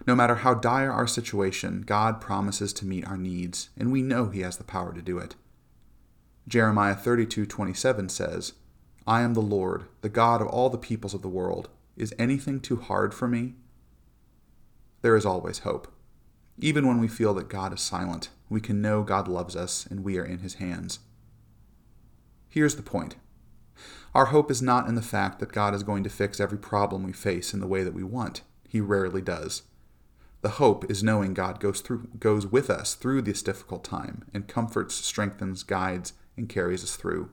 No 0.07 0.15
matter 0.15 0.37
how 0.37 0.55
dire 0.55 0.91
our 0.91 1.07
situation, 1.07 1.83
God 1.87 2.21
promises 2.21 2.73
to 2.75 2.87
meet 2.87 3.07
our 3.07 3.17
needs, 3.17 3.71
and 3.79 3.93
we 3.93 4.03
know 4.03 4.29
He 4.29 4.41
has 4.41 4.57
the 4.57 4.65
power 4.65 4.93
to 4.93 5.03
do 5.03 5.19
it. 5.19 5.37
Jeremiah 6.49 6.97
32:27 6.97 8.11
says, 8.11 8.53
"I 9.07 9.23
am 9.23 9.35
the 9.35 9.41
Lord, 9.41 9.85
the 10.01 10.09
God 10.09 10.41
of 10.41 10.49
all 10.49 10.71
the 10.71 10.79
peoples 10.79 11.15
of 11.15 11.23
the 11.23 11.29
world. 11.29 11.69
Is 11.97 12.15
anything 12.19 12.61
too 12.61 12.77
hard 12.77 13.15
for 13.15 13.29
me?" 13.29 13.55
There 15.03 15.17
is 15.17 15.27
always 15.27 15.61
hope. 15.61 15.93
Even 16.59 16.87
when 16.87 16.99
we 17.01 17.09
feel 17.09 17.35
that 17.35 17.49
God 17.49 17.73
is 17.73 17.81
silent, 17.81 18.31
we 18.49 18.61
can 18.61 18.81
know 18.81 19.03
God 19.03 19.29
loves 19.29 19.55
us 19.55 19.87
and 19.87 20.03
we 20.03 20.19
are 20.19 20.25
in 20.25 20.39
His 20.39 20.55
hands. 20.55 21.01
Here's 22.49 22.77
the 22.77 22.83
point 22.83 23.17
our 24.15 24.27
hope 24.27 24.51
is 24.51 24.63
not 24.63 24.89
in 24.89 24.95
the 24.95 25.03
fact 25.03 25.41
that 25.41 25.53
God 25.53 25.75
is 25.75 25.83
going 25.83 26.03
to 26.03 26.09
fix 26.09 26.41
every 26.41 26.57
problem 26.57 27.03
we 27.03 27.13
face 27.13 27.53
in 27.53 27.61
the 27.61 27.67
way 27.67 27.83
that 27.83 27.93
we 27.93 28.03
want. 28.03 28.41
He 28.67 28.81
rarely 28.81 29.21
does. 29.21 29.63
The 30.41 30.53
hope 30.53 30.91
is 30.91 31.03
knowing 31.03 31.35
God 31.35 31.61
goes 31.61 31.83
through 31.83 32.09
goes 32.19 32.47
with 32.47 32.71
us 32.71 32.95
through 32.95 33.23
this 33.23 33.43
difficult 33.43 33.85
time 33.85 34.25
and 34.33 34.49
comforts, 34.49 34.95
strengthens, 34.95 35.63
guides, 35.63 36.15
and 36.37 36.49
carries 36.49 36.83
us 36.83 36.97
through. 36.97 37.31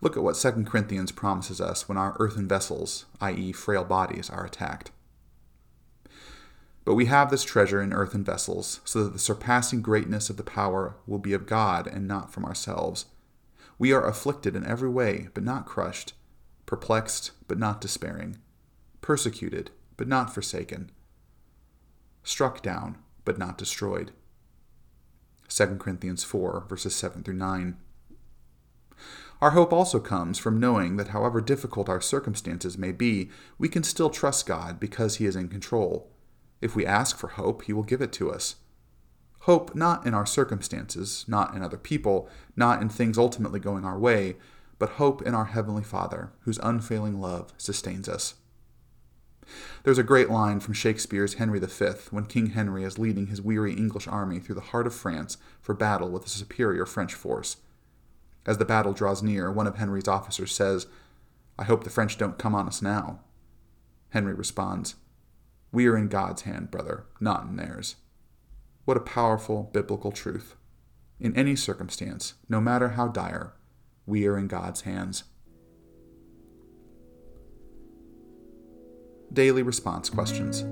Look 0.00 0.16
at 0.16 0.22
what 0.22 0.36
2 0.36 0.64
Corinthians 0.64 1.12
promises 1.12 1.60
us 1.60 1.88
when 1.88 1.98
our 1.98 2.16
earthen 2.18 2.48
vessels, 2.48 3.06
i.e., 3.20 3.52
frail 3.52 3.84
bodies, 3.84 4.28
are 4.30 4.44
attacked. 4.44 4.90
But 6.84 6.94
we 6.94 7.06
have 7.06 7.30
this 7.30 7.44
treasure 7.44 7.80
in 7.80 7.92
earthen 7.92 8.24
vessels, 8.24 8.80
so 8.84 9.04
that 9.04 9.12
the 9.12 9.18
surpassing 9.18 9.82
greatness 9.82 10.30
of 10.30 10.36
the 10.36 10.42
power 10.42 10.96
will 11.06 11.18
be 11.18 11.32
of 11.32 11.46
God 11.46 11.86
and 11.86 12.08
not 12.08 12.32
from 12.32 12.44
ourselves. 12.44 13.06
We 13.78 13.92
are 13.92 14.06
afflicted 14.06 14.56
in 14.56 14.66
every 14.66 14.88
way, 14.88 15.28
but 15.32 15.44
not 15.44 15.66
crushed, 15.66 16.14
perplexed, 16.66 17.30
but 17.46 17.58
not 17.58 17.80
despairing, 17.80 18.38
persecuted, 19.00 19.70
but 19.96 20.08
not 20.08 20.34
forsaken, 20.34 20.90
struck 22.24 22.62
down, 22.62 22.98
but 23.24 23.38
not 23.38 23.58
destroyed. 23.58 24.12
2 25.48 25.76
Corinthians 25.76 26.24
4, 26.24 26.64
verses 26.68 26.94
7 26.94 27.22
through 27.22 27.34
9. 27.34 27.76
Our 29.42 29.50
hope 29.50 29.72
also 29.72 29.98
comes 29.98 30.38
from 30.38 30.60
knowing 30.60 30.98
that 30.98 31.08
however 31.08 31.40
difficult 31.40 31.88
our 31.88 32.00
circumstances 32.00 32.78
may 32.78 32.92
be, 32.92 33.28
we 33.58 33.68
can 33.68 33.82
still 33.82 34.08
trust 34.08 34.46
God 34.46 34.78
because 34.78 35.16
He 35.16 35.26
is 35.26 35.34
in 35.34 35.48
control. 35.48 36.08
If 36.60 36.76
we 36.76 36.86
ask 36.86 37.18
for 37.18 37.26
hope, 37.26 37.62
He 37.62 37.72
will 37.72 37.82
give 37.82 38.00
it 38.00 38.12
to 38.12 38.30
us. 38.30 38.54
Hope 39.40 39.74
not 39.74 40.06
in 40.06 40.14
our 40.14 40.26
circumstances, 40.26 41.24
not 41.26 41.56
in 41.56 41.62
other 41.64 41.76
people, 41.76 42.28
not 42.54 42.80
in 42.80 42.88
things 42.88 43.18
ultimately 43.18 43.58
going 43.58 43.84
our 43.84 43.98
way, 43.98 44.36
but 44.78 44.90
hope 44.90 45.22
in 45.22 45.34
our 45.34 45.46
Heavenly 45.46 45.82
Father, 45.82 46.30
whose 46.42 46.58
unfailing 46.62 47.20
love 47.20 47.52
sustains 47.58 48.08
us. 48.08 48.34
There's 49.82 49.98
a 49.98 50.04
great 50.04 50.30
line 50.30 50.60
from 50.60 50.74
Shakespeare's 50.74 51.34
Henry 51.34 51.58
V 51.58 51.86
when 52.12 52.26
King 52.26 52.50
Henry 52.50 52.84
is 52.84 52.96
leading 52.96 53.26
his 53.26 53.42
weary 53.42 53.72
English 53.72 54.06
army 54.06 54.38
through 54.38 54.54
the 54.54 54.60
heart 54.60 54.86
of 54.86 54.94
France 54.94 55.36
for 55.60 55.74
battle 55.74 56.10
with 56.10 56.26
a 56.26 56.28
superior 56.28 56.86
French 56.86 57.14
force. 57.14 57.56
As 58.44 58.58
the 58.58 58.64
battle 58.64 58.92
draws 58.92 59.22
near, 59.22 59.50
one 59.50 59.66
of 59.66 59.76
Henry's 59.76 60.08
officers 60.08 60.54
says, 60.54 60.86
I 61.58 61.64
hope 61.64 61.84
the 61.84 61.90
French 61.90 62.18
don't 62.18 62.38
come 62.38 62.54
on 62.54 62.66
us 62.66 62.82
now. 62.82 63.20
Henry 64.10 64.34
responds, 64.34 64.96
We 65.70 65.86
are 65.86 65.96
in 65.96 66.08
God's 66.08 66.42
hand, 66.42 66.70
brother, 66.70 67.04
not 67.20 67.44
in 67.44 67.56
theirs. 67.56 67.96
What 68.84 68.96
a 68.96 69.00
powerful 69.00 69.70
biblical 69.72 70.10
truth. 70.10 70.56
In 71.20 71.36
any 71.36 71.54
circumstance, 71.54 72.34
no 72.48 72.60
matter 72.60 72.90
how 72.90 73.08
dire, 73.08 73.52
we 74.06 74.26
are 74.26 74.36
in 74.36 74.48
God's 74.48 74.80
hands. 74.80 75.24
Daily 79.32 79.62
response 79.62 80.10
questions. 80.10 80.62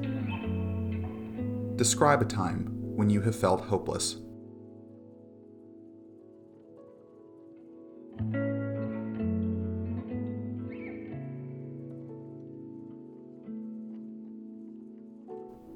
Describe 1.77 2.21
a 2.21 2.27
time 2.27 2.67
when 2.97 3.09
you 3.09 3.23
have 3.23 3.37
felt 3.37 3.63
hopeless. 3.67 4.17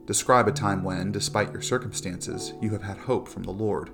Describe 0.07 0.47
a 0.47 0.53
time 0.53 0.85
when, 0.85 1.13
despite 1.13 1.53
your 1.53 1.63
circumstances, 1.63 2.53
you 2.61 2.71
have 2.71 2.83
had 2.83 2.99
hope 2.99 3.27
from 3.27 3.43
the 3.43 3.51
Lord. 3.51 3.91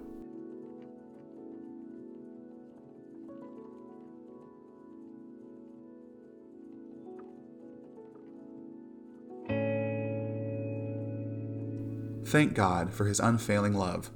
Thank 12.26 12.54
God 12.54 12.92
for 12.92 13.06
His 13.06 13.18
unfailing 13.18 13.74
love. 13.74 14.10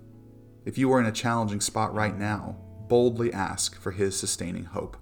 If 0.65 0.79
you 0.79 0.93
are 0.93 1.01
in 1.01 1.07
a 1.07 1.13
challenging 1.13 1.61
spot 1.61 1.95
right 1.95 2.17
now, 2.17 2.57
boldly 2.89 3.33
ask 3.33 3.81
for 3.81 3.91
His 3.91 4.17
sustaining 4.17 4.65
hope. 4.65 4.97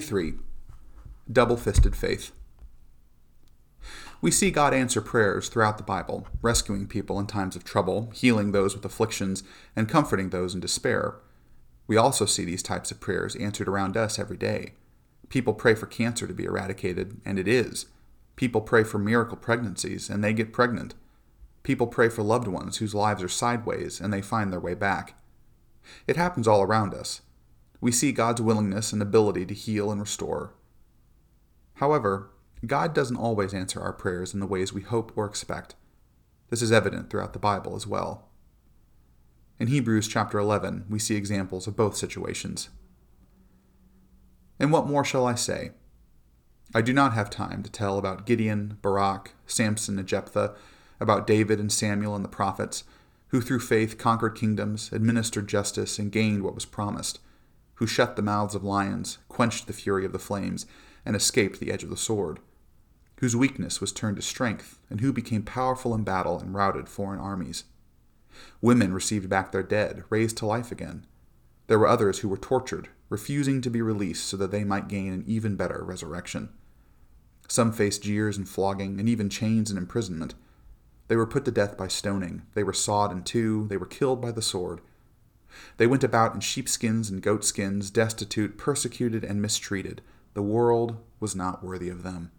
3 0.00 0.34
Double 1.30 1.56
Fisted 1.56 1.96
Faith. 1.96 2.32
We 4.20 4.30
see 4.30 4.50
God 4.50 4.72
answer 4.72 5.00
prayers 5.00 5.48
throughout 5.48 5.76
the 5.76 5.84
Bible, 5.84 6.26
rescuing 6.40 6.86
people 6.86 7.18
in 7.20 7.26
times 7.26 7.56
of 7.56 7.64
trouble, 7.64 8.10
healing 8.14 8.52
those 8.52 8.74
with 8.74 8.84
afflictions, 8.84 9.42
and 9.76 9.88
comforting 9.88 10.30
those 10.30 10.54
in 10.54 10.60
despair. 10.60 11.16
We 11.86 11.96
also 11.96 12.24
see 12.24 12.44
these 12.44 12.62
types 12.62 12.90
of 12.90 13.00
prayers 13.00 13.36
answered 13.36 13.68
around 13.68 13.96
us 13.96 14.18
every 14.18 14.38
day. 14.38 14.72
People 15.28 15.52
pray 15.52 15.74
for 15.74 15.86
cancer 15.86 16.26
to 16.26 16.32
be 16.32 16.44
eradicated, 16.44 17.20
and 17.24 17.38
it 17.38 17.46
is. 17.46 17.86
People 18.36 18.62
pray 18.62 18.84
for 18.84 18.98
miracle 18.98 19.36
pregnancies, 19.36 20.08
and 20.08 20.24
they 20.24 20.32
get 20.32 20.52
pregnant. 20.52 20.94
People 21.62 21.86
pray 21.86 22.08
for 22.08 22.22
loved 22.22 22.48
ones 22.48 22.78
whose 22.78 22.94
lives 22.94 23.22
are 23.22 23.28
sideways, 23.28 24.00
and 24.00 24.12
they 24.12 24.22
find 24.22 24.52
their 24.52 24.60
way 24.60 24.74
back. 24.74 25.18
It 26.06 26.16
happens 26.16 26.48
all 26.48 26.62
around 26.62 26.94
us. 26.94 27.20
We 27.84 27.92
see 27.92 28.12
God's 28.12 28.40
willingness 28.40 28.94
and 28.94 29.02
ability 29.02 29.44
to 29.44 29.52
heal 29.52 29.92
and 29.92 30.00
restore. 30.00 30.54
However, 31.74 32.30
God 32.64 32.94
doesn't 32.94 33.18
always 33.18 33.52
answer 33.52 33.78
our 33.78 33.92
prayers 33.92 34.32
in 34.32 34.40
the 34.40 34.46
ways 34.46 34.72
we 34.72 34.80
hope 34.80 35.12
or 35.14 35.26
expect. 35.26 35.74
This 36.48 36.62
is 36.62 36.72
evident 36.72 37.10
throughout 37.10 37.34
the 37.34 37.38
Bible 37.38 37.76
as 37.76 37.86
well. 37.86 38.30
In 39.58 39.66
Hebrews 39.66 40.08
chapter 40.08 40.38
11, 40.38 40.86
we 40.88 40.98
see 40.98 41.14
examples 41.14 41.66
of 41.66 41.76
both 41.76 41.94
situations. 41.94 42.70
And 44.58 44.72
what 44.72 44.86
more 44.86 45.04
shall 45.04 45.26
I 45.26 45.34
say? 45.34 45.72
I 46.74 46.80
do 46.80 46.94
not 46.94 47.12
have 47.12 47.28
time 47.28 47.62
to 47.64 47.70
tell 47.70 47.98
about 47.98 48.24
Gideon, 48.24 48.78
Barak, 48.80 49.32
Samson, 49.44 49.98
and 49.98 50.08
Jephthah, 50.08 50.54
about 51.00 51.26
David 51.26 51.60
and 51.60 51.70
Samuel 51.70 52.16
and 52.16 52.24
the 52.24 52.30
prophets, 52.30 52.84
who 53.26 53.42
through 53.42 53.60
faith 53.60 53.98
conquered 53.98 54.36
kingdoms, 54.36 54.90
administered 54.90 55.48
justice, 55.48 55.98
and 55.98 56.10
gained 56.10 56.42
what 56.42 56.54
was 56.54 56.64
promised, 56.64 57.20
who 57.76 57.86
shut 57.86 58.16
the 58.16 58.22
mouths 58.22 58.54
of 58.54 58.64
lions, 58.64 59.18
quenched 59.28 59.66
the 59.66 59.72
fury 59.72 60.04
of 60.04 60.12
the 60.12 60.18
flames, 60.18 60.66
and 61.04 61.14
escaped 61.16 61.60
the 61.60 61.70
edge 61.70 61.82
of 61.82 61.90
the 61.90 61.96
sword, 61.96 62.40
whose 63.20 63.36
weakness 63.36 63.80
was 63.80 63.92
turned 63.92 64.16
to 64.16 64.22
strength, 64.22 64.78
and 64.90 65.00
who 65.00 65.12
became 65.12 65.42
powerful 65.42 65.94
in 65.94 66.04
battle 66.04 66.38
and 66.38 66.54
routed 66.54 66.88
foreign 66.88 67.20
armies. 67.20 67.64
Women 68.60 68.92
received 68.92 69.28
back 69.28 69.52
their 69.52 69.62
dead, 69.62 70.04
raised 70.10 70.36
to 70.38 70.46
life 70.46 70.72
again. 70.72 71.06
There 71.66 71.78
were 71.78 71.88
others 71.88 72.18
who 72.18 72.28
were 72.28 72.36
tortured, 72.36 72.88
refusing 73.08 73.60
to 73.62 73.70
be 73.70 73.80
released 73.80 74.26
so 74.26 74.36
that 74.38 74.50
they 74.50 74.64
might 74.64 74.88
gain 74.88 75.12
an 75.12 75.24
even 75.26 75.56
better 75.56 75.82
resurrection. 75.84 76.50
Some 77.48 77.72
faced 77.72 78.02
jeers 78.02 78.36
and 78.36 78.48
flogging, 78.48 78.98
and 78.98 79.08
even 79.08 79.28
chains 79.28 79.70
and 79.70 79.78
imprisonment. 79.78 80.34
They 81.08 81.16
were 81.16 81.26
put 81.26 81.44
to 81.44 81.50
death 81.50 81.76
by 81.76 81.88
stoning. 81.88 82.42
They 82.54 82.64
were 82.64 82.72
sawed 82.72 83.12
in 83.12 83.22
two. 83.22 83.66
They 83.68 83.76
were 83.76 83.86
killed 83.86 84.20
by 84.20 84.32
the 84.32 84.42
sword. 84.42 84.80
They 85.76 85.86
went 85.86 86.04
about 86.04 86.34
in 86.34 86.40
sheepskins 86.40 87.10
and 87.10 87.22
goatskins, 87.22 87.90
destitute, 87.90 88.58
persecuted, 88.58 89.24
and 89.24 89.40
mistreated. 89.40 90.02
The 90.34 90.42
world 90.42 90.96
was 91.20 91.36
not 91.36 91.64
worthy 91.64 91.88
of 91.88 92.02
them. 92.02 92.32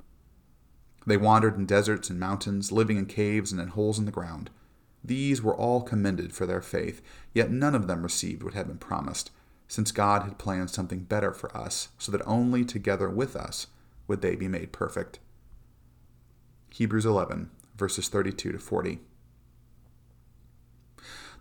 They 1.05 1.17
wandered 1.17 1.55
in 1.55 1.65
deserts 1.65 2.09
and 2.09 2.19
mountains, 2.19 2.71
living 2.71 2.97
in 2.97 3.05
caves 3.05 3.51
and 3.51 3.61
in 3.61 3.69
holes 3.69 3.99
in 3.99 4.05
the 4.05 4.11
ground. 4.11 4.49
These 5.03 5.41
were 5.41 5.55
all 5.55 5.81
commended 5.81 6.33
for 6.33 6.45
their 6.45 6.61
faith, 6.61 7.01
yet 7.33 7.51
none 7.51 7.75
of 7.75 7.87
them 7.87 8.01
received 8.01 8.41
what 8.41 8.55
had 8.55 8.67
been 8.67 8.79
promised, 8.79 9.29
since 9.67 9.91
God 9.91 10.23
had 10.23 10.39
planned 10.39 10.71
something 10.71 11.01
better 11.01 11.31
for 11.31 11.55
us, 11.55 11.89
so 11.99 12.11
that 12.11 12.25
only 12.25 12.65
together 12.65 13.09
with 13.09 13.35
us 13.35 13.67
would 14.07 14.21
they 14.21 14.35
be 14.35 14.47
made 14.47 14.71
perfect. 14.71 15.19
Hebrews 16.71 17.05
11, 17.05 17.51
verses 17.77 18.09
32 18.09 18.51
to 18.51 18.59
40. 18.59 18.99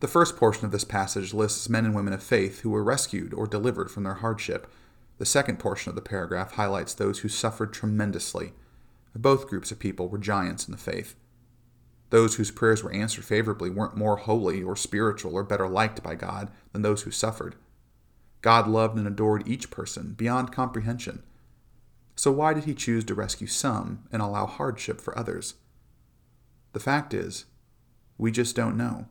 The 0.04 0.08
first 0.08 0.36
portion 0.36 0.66
of 0.66 0.70
this 0.70 0.84
passage 0.84 1.32
lists 1.32 1.70
men 1.70 1.86
and 1.86 1.94
women 1.94 2.12
of 2.12 2.22
faith 2.22 2.60
who 2.60 2.68
were 2.68 2.84
rescued 2.84 3.32
or 3.32 3.46
delivered 3.46 3.90
from 3.90 4.02
their 4.02 4.16
hardship. 4.16 4.70
The 5.16 5.24
second 5.24 5.58
portion 5.58 5.88
of 5.88 5.94
the 5.94 6.02
paragraph 6.02 6.52
highlights 6.52 6.92
those 6.92 7.20
who 7.20 7.28
suffered 7.30 7.72
tremendously. 7.72 8.52
Both 9.16 9.48
groups 9.48 9.72
of 9.72 9.78
people 9.78 10.10
were 10.10 10.18
giants 10.18 10.68
in 10.68 10.72
the 10.72 10.76
faith. 10.76 11.14
Those 12.10 12.34
whose 12.34 12.50
prayers 12.50 12.84
were 12.84 12.92
answered 12.92 13.24
favorably 13.24 13.70
weren't 13.70 13.96
more 13.96 14.18
holy 14.18 14.62
or 14.62 14.76
spiritual 14.76 15.34
or 15.34 15.42
better 15.42 15.66
liked 15.66 16.02
by 16.02 16.16
God 16.16 16.50
than 16.74 16.82
those 16.82 17.04
who 17.04 17.10
suffered. 17.10 17.54
God 18.42 18.68
loved 18.68 18.98
and 18.98 19.06
adored 19.06 19.48
each 19.48 19.70
person 19.70 20.12
beyond 20.12 20.52
comprehension. 20.52 21.22
So 22.14 22.30
why 22.30 22.52
did 22.52 22.64
he 22.64 22.74
choose 22.74 23.04
to 23.04 23.14
rescue 23.14 23.46
some 23.46 24.04
and 24.12 24.20
allow 24.20 24.44
hardship 24.44 25.00
for 25.00 25.18
others? 25.18 25.54
The 26.74 26.78
fact 26.78 27.14
is, 27.14 27.46
we 28.18 28.30
just 28.30 28.54
don't 28.54 28.76
know. 28.76 29.06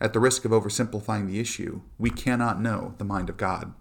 At 0.00 0.12
the 0.12 0.20
risk 0.20 0.44
of 0.44 0.52
oversimplifying 0.52 1.26
the 1.26 1.40
issue, 1.40 1.82
we 1.98 2.10
cannot 2.10 2.60
know 2.60 2.94
the 2.98 3.04
mind 3.04 3.28
of 3.28 3.36
God. 3.36 3.74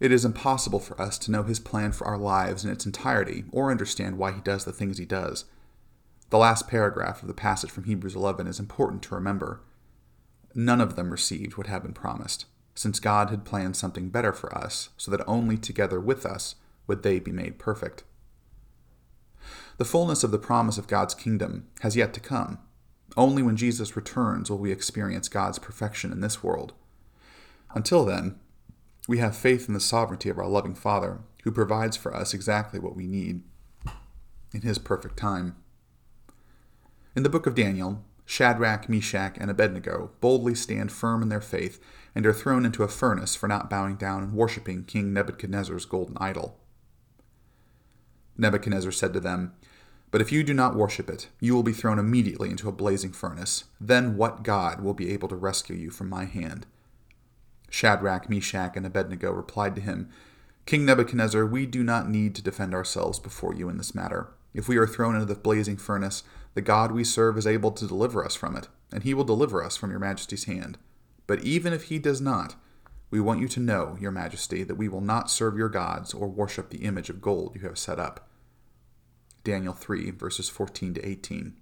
It 0.00 0.12
is 0.12 0.24
impossible 0.24 0.80
for 0.80 1.00
us 1.00 1.16
to 1.18 1.30
know 1.30 1.44
his 1.44 1.60
plan 1.60 1.92
for 1.92 2.06
our 2.06 2.18
lives 2.18 2.64
in 2.64 2.70
its 2.70 2.84
entirety 2.84 3.44
or 3.52 3.70
understand 3.70 4.18
why 4.18 4.32
he 4.32 4.40
does 4.40 4.64
the 4.64 4.72
things 4.72 4.98
he 4.98 5.06
does. 5.06 5.44
The 6.30 6.38
last 6.38 6.66
paragraph 6.66 7.22
of 7.22 7.28
the 7.28 7.34
passage 7.34 7.70
from 7.70 7.84
Hebrews 7.84 8.16
11 8.16 8.46
is 8.46 8.58
important 8.58 9.02
to 9.04 9.14
remember. 9.14 9.60
None 10.54 10.80
of 10.80 10.96
them 10.96 11.10
received 11.10 11.56
what 11.56 11.68
had 11.68 11.82
been 11.82 11.94
promised, 11.94 12.46
since 12.74 12.98
God 13.00 13.30
had 13.30 13.44
planned 13.44 13.76
something 13.76 14.08
better 14.08 14.32
for 14.32 14.52
us, 14.56 14.90
so 14.96 15.10
that 15.10 15.24
only 15.26 15.56
together 15.56 16.00
with 16.00 16.26
us 16.26 16.56
would 16.86 17.02
they 17.02 17.18
be 17.18 17.32
made 17.32 17.58
perfect. 17.58 18.04
The 19.78 19.84
fullness 19.84 20.24
of 20.24 20.30
the 20.30 20.38
promise 20.38 20.78
of 20.78 20.86
God's 20.86 21.14
kingdom 21.14 21.68
has 21.80 21.96
yet 21.96 22.12
to 22.14 22.20
come. 22.20 22.58
Only 23.16 23.42
when 23.42 23.56
Jesus 23.56 23.96
returns 23.96 24.50
will 24.50 24.58
we 24.58 24.72
experience 24.72 25.28
God's 25.28 25.58
perfection 25.58 26.12
in 26.12 26.20
this 26.20 26.42
world. 26.42 26.72
Until 27.74 28.04
then, 28.04 28.38
we 29.08 29.18
have 29.18 29.36
faith 29.36 29.68
in 29.68 29.74
the 29.74 29.80
sovereignty 29.80 30.28
of 30.28 30.38
our 30.38 30.48
loving 30.48 30.74
Father, 30.74 31.20
who 31.44 31.50
provides 31.50 31.96
for 31.96 32.14
us 32.14 32.32
exactly 32.32 32.78
what 32.78 32.96
we 32.96 33.06
need 33.06 33.42
in 34.52 34.62
His 34.62 34.78
perfect 34.78 35.16
time. 35.16 35.56
In 37.14 37.22
the 37.22 37.28
book 37.28 37.46
of 37.46 37.54
Daniel, 37.54 38.04
Shadrach, 38.24 38.88
Meshach, 38.88 39.36
and 39.38 39.50
Abednego 39.50 40.12
boldly 40.20 40.54
stand 40.54 40.92
firm 40.92 41.22
in 41.22 41.28
their 41.28 41.40
faith 41.40 41.80
and 42.14 42.24
are 42.24 42.32
thrown 42.32 42.64
into 42.64 42.82
a 42.82 42.88
furnace 42.88 43.34
for 43.34 43.48
not 43.48 43.68
bowing 43.68 43.96
down 43.96 44.22
and 44.22 44.32
worshipping 44.32 44.84
King 44.84 45.12
Nebuchadnezzar's 45.12 45.84
golden 45.84 46.16
idol. 46.18 46.58
Nebuchadnezzar 48.38 48.92
said 48.92 49.12
to 49.12 49.20
them, 49.20 49.52
But 50.12 50.20
if 50.20 50.30
you 50.30 50.44
do 50.44 50.52
not 50.52 50.76
worship 50.76 51.08
it, 51.08 51.28
you 51.40 51.54
will 51.54 51.62
be 51.62 51.72
thrown 51.72 51.98
immediately 51.98 52.50
into 52.50 52.68
a 52.68 52.72
blazing 52.72 53.12
furnace. 53.12 53.64
Then 53.80 54.16
what 54.16 54.42
God 54.42 54.82
will 54.82 54.94
be 54.94 55.10
able 55.10 55.26
to 55.28 55.34
rescue 55.34 55.74
you 55.74 55.90
from 55.90 56.10
my 56.10 56.26
hand? 56.26 56.66
Shadrach, 57.70 58.28
Meshach, 58.28 58.76
and 58.76 58.84
Abednego 58.84 59.32
replied 59.32 59.74
to 59.74 59.80
him, 59.80 60.10
King 60.66 60.84
Nebuchadnezzar, 60.84 61.46
we 61.46 61.64
do 61.64 61.82
not 61.82 62.10
need 62.10 62.34
to 62.34 62.42
defend 62.42 62.74
ourselves 62.74 63.18
before 63.18 63.54
you 63.54 63.70
in 63.70 63.78
this 63.78 63.94
matter. 63.94 64.28
If 64.52 64.68
we 64.68 64.76
are 64.76 64.86
thrown 64.86 65.14
into 65.14 65.24
the 65.24 65.34
blazing 65.34 65.78
furnace, 65.78 66.24
the 66.52 66.60
God 66.60 66.92
we 66.92 67.04
serve 67.04 67.38
is 67.38 67.46
able 67.46 67.70
to 67.72 67.86
deliver 67.86 68.22
us 68.22 68.34
from 68.34 68.54
it, 68.54 68.68
and 68.92 69.02
he 69.02 69.14
will 69.14 69.24
deliver 69.24 69.64
us 69.64 69.78
from 69.78 69.90
your 69.90 69.98
majesty's 69.98 70.44
hand. 70.44 70.76
But 71.26 71.42
even 71.42 71.72
if 71.72 71.84
he 71.84 71.98
does 71.98 72.20
not, 72.20 72.54
we 73.10 73.18
want 73.18 73.40
you 73.40 73.48
to 73.48 73.60
know, 73.60 73.96
your 73.98 74.12
majesty, 74.12 74.62
that 74.62 74.74
we 74.74 74.88
will 74.88 75.00
not 75.00 75.30
serve 75.30 75.56
your 75.56 75.70
gods 75.70 76.12
or 76.12 76.28
worship 76.28 76.68
the 76.68 76.84
image 76.84 77.08
of 77.08 77.22
gold 77.22 77.56
you 77.56 77.62
have 77.62 77.78
set 77.78 77.98
up. 77.98 78.28
Daniel 79.44 79.74
3, 79.74 80.10
verses 80.12 80.48
14 80.48 80.94
to 80.94 81.08
18. 81.08 81.54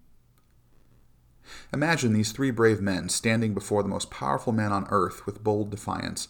Imagine 1.72 2.12
these 2.12 2.32
three 2.32 2.50
brave 2.50 2.80
men 2.80 3.08
standing 3.08 3.54
before 3.54 3.82
the 3.82 3.88
most 3.88 4.10
powerful 4.10 4.52
man 4.52 4.72
on 4.72 4.86
earth 4.90 5.26
with 5.26 5.42
bold 5.42 5.70
defiance. 5.70 6.28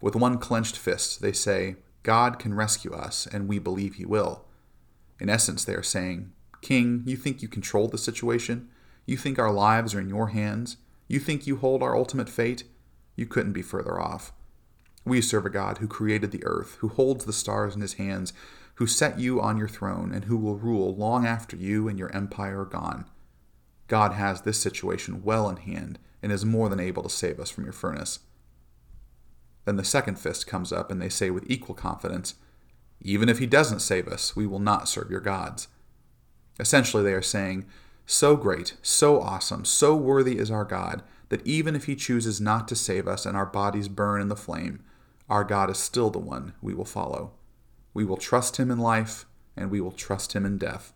With 0.00 0.14
one 0.14 0.38
clenched 0.38 0.76
fist, 0.76 1.22
they 1.22 1.32
say, 1.32 1.76
God 2.02 2.38
can 2.38 2.54
rescue 2.54 2.92
us, 2.92 3.26
and 3.26 3.48
we 3.48 3.58
believe 3.58 3.94
he 3.94 4.04
will. 4.04 4.44
In 5.18 5.28
essence, 5.28 5.64
they 5.64 5.74
are 5.74 5.82
saying, 5.82 6.32
King, 6.62 7.02
you 7.06 7.16
think 7.16 7.42
you 7.42 7.48
control 7.48 7.88
the 7.88 7.98
situation? 7.98 8.68
You 9.06 9.16
think 9.16 9.38
our 9.38 9.52
lives 9.52 9.94
are 9.94 10.00
in 10.00 10.08
your 10.08 10.28
hands? 10.28 10.76
You 11.08 11.18
think 11.18 11.46
you 11.46 11.56
hold 11.56 11.82
our 11.82 11.96
ultimate 11.96 12.28
fate? 12.28 12.64
You 13.16 13.26
couldn't 13.26 13.52
be 13.52 13.62
further 13.62 14.00
off. 14.00 14.32
We 15.04 15.20
serve 15.20 15.46
a 15.46 15.50
God 15.50 15.78
who 15.78 15.88
created 15.88 16.30
the 16.30 16.44
earth, 16.44 16.76
who 16.80 16.88
holds 16.88 17.24
the 17.24 17.32
stars 17.32 17.74
in 17.74 17.80
his 17.80 17.94
hands, 17.94 18.32
who 18.80 18.86
set 18.86 19.20
you 19.20 19.42
on 19.42 19.58
your 19.58 19.68
throne, 19.68 20.10
and 20.10 20.24
who 20.24 20.38
will 20.38 20.56
rule 20.56 20.96
long 20.96 21.26
after 21.26 21.54
you 21.54 21.86
and 21.86 21.98
your 21.98 22.10
empire 22.16 22.62
are 22.62 22.64
gone. 22.64 23.04
God 23.88 24.14
has 24.14 24.40
this 24.40 24.58
situation 24.58 25.22
well 25.22 25.50
in 25.50 25.58
hand 25.58 25.98
and 26.22 26.32
is 26.32 26.46
more 26.46 26.70
than 26.70 26.80
able 26.80 27.02
to 27.02 27.10
save 27.10 27.38
us 27.38 27.50
from 27.50 27.64
your 27.64 27.74
furnace. 27.74 28.20
Then 29.66 29.76
the 29.76 29.84
second 29.84 30.18
fist 30.18 30.46
comes 30.46 30.72
up, 30.72 30.90
and 30.90 31.00
they 31.00 31.10
say 31.10 31.28
with 31.28 31.44
equal 31.46 31.74
confidence, 31.74 32.36
Even 33.02 33.28
if 33.28 33.38
he 33.38 33.44
doesn't 33.44 33.80
save 33.80 34.08
us, 34.08 34.34
we 34.34 34.46
will 34.46 34.58
not 34.58 34.88
serve 34.88 35.10
your 35.10 35.20
gods. 35.20 35.68
Essentially, 36.58 37.02
they 37.02 37.12
are 37.12 37.20
saying, 37.20 37.66
So 38.06 38.34
great, 38.34 38.78
so 38.80 39.20
awesome, 39.20 39.66
so 39.66 39.94
worthy 39.94 40.38
is 40.38 40.50
our 40.50 40.64
God, 40.64 41.02
that 41.28 41.46
even 41.46 41.76
if 41.76 41.84
he 41.84 41.94
chooses 41.94 42.40
not 42.40 42.66
to 42.68 42.74
save 42.74 43.06
us 43.06 43.26
and 43.26 43.36
our 43.36 43.44
bodies 43.44 43.88
burn 43.88 44.22
in 44.22 44.28
the 44.28 44.36
flame, 44.36 44.82
our 45.28 45.44
God 45.44 45.68
is 45.68 45.76
still 45.76 46.08
the 46.08 46.18
one 46.18 46.54
we 46.62 46.72
will 46.72 46.86
follow. 46.86 47.32
We 47.92 48.04
will 48.04 48.16
trust 48.16 48.56
him 48.56 48.70
in 48.70 48.78
life, 48.78 49.26
and 49.56 49.70
we 49.70 49.80
will 49.80 49.92
trust 49.92 50.32
him 50.34 50.46
in 50.46 50.58
death. 50.58 50.92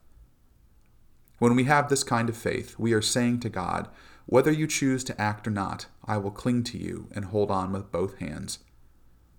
When 1.38 1.56
we 1.56 1.64
have 1.64 1.88
this 1.88 2.04
kind 2.04 2.28
of 2.28 2.36
faith, 2.36 2.78
we 2.78 2.92
are 2.92 3.02
saying 3.02 3.40
to 3.40 3.48
God, 3.48 3.88
Whether 4.26 4.52
you 4.52 4.66
choose 4.66 5.04
to 5.04 5.20
act 5.20 5.46
or 5.46 5.50
not, 5.50 5.86
I 6.04 6.16
will 6.18 6.30
cling 6.30 6.62
to 6.64 6.78
you 6.78 7.08
and 7.12 7.26
hold 7.26 7.50
on 7.50 7.72
with 7.72 7.92
both 7.92 8.18
hands. 8.18 8.60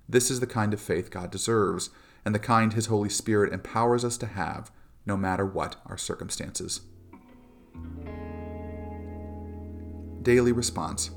This 0.07 0.29
is 0.29 0.39
the 0.39 0.47
kind 0.47 0.73
of 0.73 0.81
faith 0.81 1.09
God 1.09 1.31
deserves, 1.31 1.89
and 2.23 2.35
the 2.35 2.39
kind 2.39 2.73
His 2.73 2.87
Holy 2.87 3.09
Spirit 3.09 3.53
empowers 3.53 4.03
us 4.03 4.17
to 4.17 4.27
have, 4.27 4.71
no 5.05 5.15
matter 5.15 5.45
what 5.45 5.77
our 5.85 5.97
circumstances. 5.97 6.81
Daily 10.21 10.51
response 10.51 11.11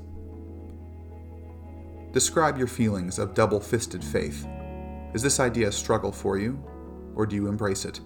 Describe 2.11 2.57
your 2.57 2.67
feelings 2.67 3.19
of 3.19 3.35
double 3.35 3.59
fisted 3.59 4.03
faith. 4.03 4.47
Is 5.11 5.23
this 5.23 5.39
idea 5.39 5.69
a 5.69 5.71
struggle 5.71 6.11
for 6.11 6.37
you, 6.37 6.63
or 7.15 7.25
do 7.25 7.35
you 7.35 7.47
embrace 7.47 7.83
it? 7.83 7.99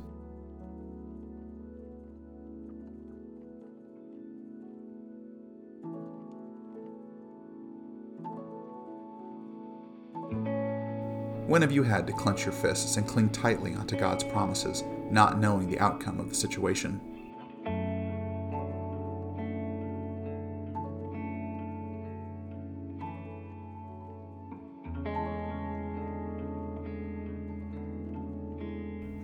When 11.45 11.61
have 11.61 11.73
you 11.73 11.83
had 11.83 12.07
to 12.07 12.13
clench 12.13 12.45
your 12.45 12.53
fists 12.53 12.95
and 12.95 13.05
cling 13.05 13.29
tightly 13.29 13.75
onto 13.75 13.97
God's 13.97 14.23
promises, 14.23 14.83
not 15.11 15.39
knowing 15.39 15.69
the 15.69 15.79
outcome 15.79 16.19
of 16.19 16.29
the 16.29 16.35
situation? 16.35 17.12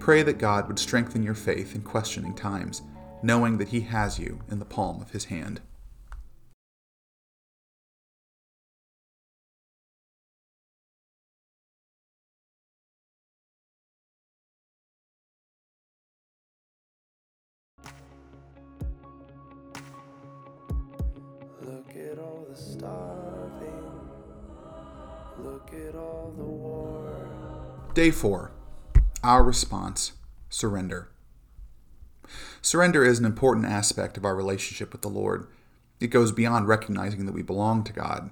Pray 0.10 0.24
that 0.24 0.39
God 0.39 0.67
would 0.67 0.80
strengthen 0.80 1.22
your 1.22 1.36
faith 1.36 1.76
in 1.76 1.84
questioning 1.84 2.34
times, 2.34 2.82
knowing 3.22 3.60
that 3.60 3.67
He 3.67 3.82
has 3.82 4.17
you 4.17 4.39
in 4.50 4.58
the 4.58 4.65
palm 4.65 5.04
of 5.04 5.12
His 5.12 5.26
hand. 5.26 5.62
Look 21.62 21.95
at 21.95 22.17
all 22.17 22.48
the 22.50 22.56
starving. 22.58 24.10
Look 25.38 25.72
at 25.72 25.93
all 25.93 26.34
the 26.36 26.43
war. 26.43 27.30
Day 27.93 28.10
4 28.10 28.54
Our 29.22 29.44
response 29.44 30.14
Surrender. 30.48 31.10
Surrender 32.62 33.04
is 33.04 33.20
an 33.20 33.26
important 33.26 33.66
aspect 33.66 34.16
of 34.16 34.24
our 34.24 34.34
relationship 34.34 34.94
with 34.94 35.02
the 35.02 35.10
Lord. 35.10 35.48
It 36.00 36.08
goes 36.08 36.32
beyond 36.32 36.70
recognizing 36.70 37.26
that 37.26 37.34
we 37.34 37.42
belong 37.42 37.84
to 37.84 37.92
God. 37.92 38.32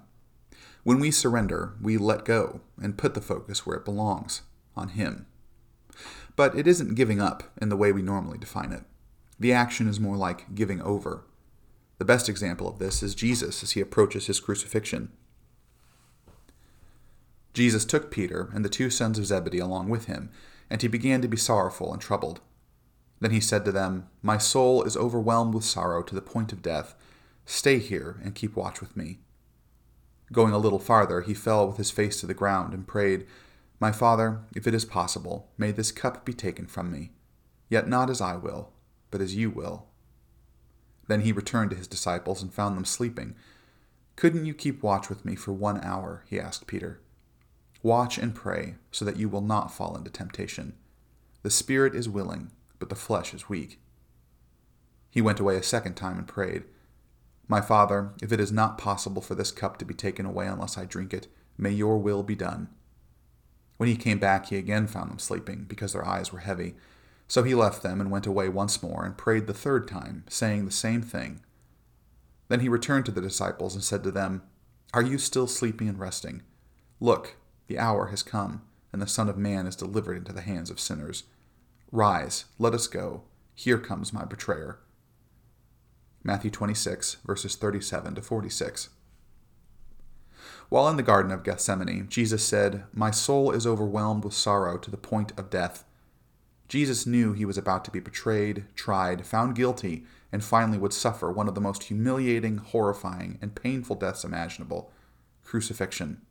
When 0.83 0.99
we 1.01 1.11
surrender, 1.11 1.73
we 1.81 1.97
let 1.97 2.23
go 2.23 2.61
and 2.81 2.97
put 2.97 3.15
the 3.15 3.21
focus 3.21 3.65
where 3.65 3.75
it 3.75 3.83
belongs 3.83 4.43
on 4.77 4.89
Him. 4.89 5.25
But 6.37 6.57
it 6.57 6.67
isn't 6.67 6.95
giving 6.95 7.19
up 7.19 7.43
in 7.61 7.67
the 7.67 7.75
way 7.75 7.91
we 7.91 8.01
normally 8.01 8.37
define 8.37 8.71
it. 8.71 8.83
The 9.37 9.51
action 9.51 9.89
is 9.89 9.99
more 9.99 10.15
like 10.15 10.55
giving 10.55 10.81
over. 10.81 11.25
The 11.97 12.05
best 12.05 12.29
example 12.29 12.69
of 12.69 12.79
this 12.79 13.03
is 13.03 13.13
Jesus 13.13 13.61
as 13.61 13.71
he 13.71 13.81
approaches 13.81 14.27
his 14.27 14.39
crucifixion. 14.39 15.11
Jesus 17.53 17.83
took 17.83 18.09
Peter 18.09 18.49
and 18.53 18.63
the 18.63 18.69
two 18.69 18.89
sons 18.89 19.19
of 19.19 19.25
Zebedee 19.25 19.59
along 19.59 19.89
with 19.89 20.05
him, 20.05 20.29
and 20.69 20.81
he 20.81 20.87
began 20.87 21.21
to 21.21 21.27
be 21.27 21.37
sorrowful 21.37 21.91
and 21.91 22.01
troubled. 22.01 22.41
Then 23.19 23.31
he 23.31 23.39
said 23.39 23.65
to 23.65 23.71
them, 23.71 24.07
My 24.21 24.37
soul 24.37 24.83
is 24.83 24.95
overwhelmed 24.95 25.53
with 25.53 25.63
sorrow 25.63 26.03
to 26.03 26.15
the 26.15 26.21
point 26.21 26.51
of 26.53 26.61
death. 26.61 26.95
Stay 27.45 27.79
here 27.79 28.19
and 28.23 28.35
keep 28.35 28.55
watch 28.55 28.81
with 28.81 28.95
me. 28.95 29.19
Going 30.31 30.53
a 30.53 30.57
little 30.57 30.79
farther, 30.79 31.21
he 31.21 31.33
fell 31.33 31.67
with 31.67 31.77
his 31.77 31.91
face 31.91 32.19
to 32.19 32.27
the 32.27 32.33
ground 32.33 32.73
and 32.73 32.87
prayed, 32.87 33.25
My 33.79 33.91
Father, 33.91 34.41
if 34.55 34.67
it 34.67 34.73
is 34.73 34.85
possible, 34.85 35.49
may 35.57 35.71
this 35.71 35.91
cup 35.91 36.25
be 36.25 36.33
taken 36.33 36.67
from 36.67 36.91
me. 36.91 37.11
Yet 37.69 37.87
not 37.87 38.09
as 38.09 38.21
I 38.21 38.35
will, 38.35 38.73
but 39.09 39.21
as 39.21 39.35
you 39.35 39.49
will. 39.49 39.87
Then 41.07 41.21
he 41.21 41.31
returned 41.31 41.71
to 41.71 41.77
his 41.77 41.87
disciples 41.87 42.41
and 42.41 42.53
found 42.53 42.75
them 42.75 42.85
sleeping. 42.85 43.35
Couldn't 44.17 44.45
you 44.45 44.53
keep 44.53 44.83
watch 44.83 45.09
with 45.09 45.23
me 45.23 45.35
for 45.35 45.53
one 45.53 45.81
hour? 45.83 46.23
he 46.27 46.39
asked 46.39 46.67
Peter. 46.67 46.99
Watch 47.87 48.17
and 48.17 48.35
pray, 48.35 48.75
so 48.91 49.05
that 49.05 49.15
you 49.15 49.29
will 49.29 49.39
not 49.39 49.73
fall 49.73 49.95
into 49.95 50.09
temptation. 50.09 50.73
The 51.41 51.49
spirit 51.49 51.95
is 51.95 52.09
willing, 52.09 52.51
but 52.79 52.89
the 52.89 52.95
flesh 52.95 53.33
is 53.33 53.47
weak. 53.47 53.79
He 55.09 55.21
went 55.21 55.39
away 55.39 55.55
a 55.55 55.63
second 55.63 55.93
time 55.93 56.17
and 56.17 56.27
prayed, 56.27 56.65
My 57.47 57.61
Father, 57.61 58.11
if 58.21 58.33
it 58.33 58.41
is 58.41 58.51
not 58.51 58.77
possible 58.77 59.21
for 59.21 59.35
this 59.35 59.53
cup 59.53 59.77
to 59.77 59.85
be 59.85 59.93
taken 59.93 60.25
away 60.25 60.47
unless 60.47 60.77
I 60.77 60.83
drink 60.83 61.13
it, 61.13 61.27
may 61.57 61.69
your 61.69 61.97
will 61.97 62.23
be 62.23 62.35
done. 62.35 62.67
When 63.77 63.87
he 63.87 63.95
came 63.95 64.19
back, 64.19 64.47
he 64.47 64.57
again 64.57 64.87
found 64.87 65.09
them 65.09 65.19
sleeping, 65.19 65.63
because 65.63 65.93
their 65.93 66.05
eyes 66.05 66.33
were 66.33 66.39
heavy. 66.39 66.75
So 67.29 67.43
he 67.43 67.55
left 67.55 67.83
them 67.83 68.01
and 68.01 68.11
went 68.11 68.27
away 68.27 68.49
once 68.49 68.83
more 68.83 69.05
and 69.05 69.17
prayed 69.17 69.47
the 69.47 69.53
third 69.53 69.87
time, 69.87 70.25
saying 70.27 70.65
the 70.65 70.71
same 70.71 71.01
thing. 71.01 71.39
Then 72.49 72.59
he 72.59 72.67
returned 72.67 73.05
to 73.05 73.13
the 73.13 73.21
disciples 73.21 73.75
and 73.75 73.83
said 73.83 74.03
to 74.03 74.11
them, 74.11 74.41
Are 74.93 75.01
you 75.01 75.17
still 75.17 75.47
sleeping 75.47 75.87
and 75.87 75.97
resting? 75.97 76.43
Look, 76.99 77.37
the 77.67 77.77
hour 77.77 78.07
has 78.07 78.23
come, 78.23 78.61
and 78.91 79.01
the 79.01 79.07
Son 79.07 79.29
of 79.29 79.37
Man 79.37 79.67
is 79.67 79.75
delivered 79.75 80.17
into 80.17 80.33
the 80.33 80.41
hands 80.41 80.69
of 80.69 80.79
sinners. 80.79 81.23
Rise, 81.91 82.45
let 82.57 82.73
us 82.73 82.87
go. 82.87 83.23
Here 83.53 83.77
comes 83.77 84.13
my 84.13 84.25
betrayer. 84.25 84.79
Matthew 86.23 86.51
26, 86.51 87.17
verses 87.25 87.55
37 87.55 88.15
to 88.15 88.21
46. 88.21 88.89
While 90.69 90.89
in 90.89 90.97
the 90.97 91.03
Garden 91.03 91.31
of 91.31 91.43
Gethsemane, 91.43 92.07
Jesus 92.09 92.43
said, 92.43 92.83
My 92.93 93.11
soul 93.11 93.51
is 93.51 93.65
overwhelmed 93.65 94.25
with 94.25 94.33
sorrow 94.33 94.77
to 94.77 94.91
the 94.91 94.97
point 94.97 95.31
of 95.37 95.49
death. 95.49 95.85
Jesus 96.67 97.05
knew 97.05 97.31
he 97.31 97.45
was 97.45 97.57
about 97.57 97.85
to 97.85 97.91
be 97.91 98.01
betrayed, 98.01 98.65
tried, 98.75 99.25
found 99.25 99.55
guilty, 99.55 100.05
and 100.31 100.43
finally 100.43 100.77
would 100.77 100.91
suffer 100.91 101.31
one 101.31 101.47
of 101.47 101.55
the 101.55 101.61
most 101.61 101.83
humiliating, 101.83 102.57
horrifying, 102.57 103.39
and 103.41 103.55
painful 103.55 103.95
deaths 103.95 104.25
imaginable 104.25 104.91
crucifixion. 105.45 106.21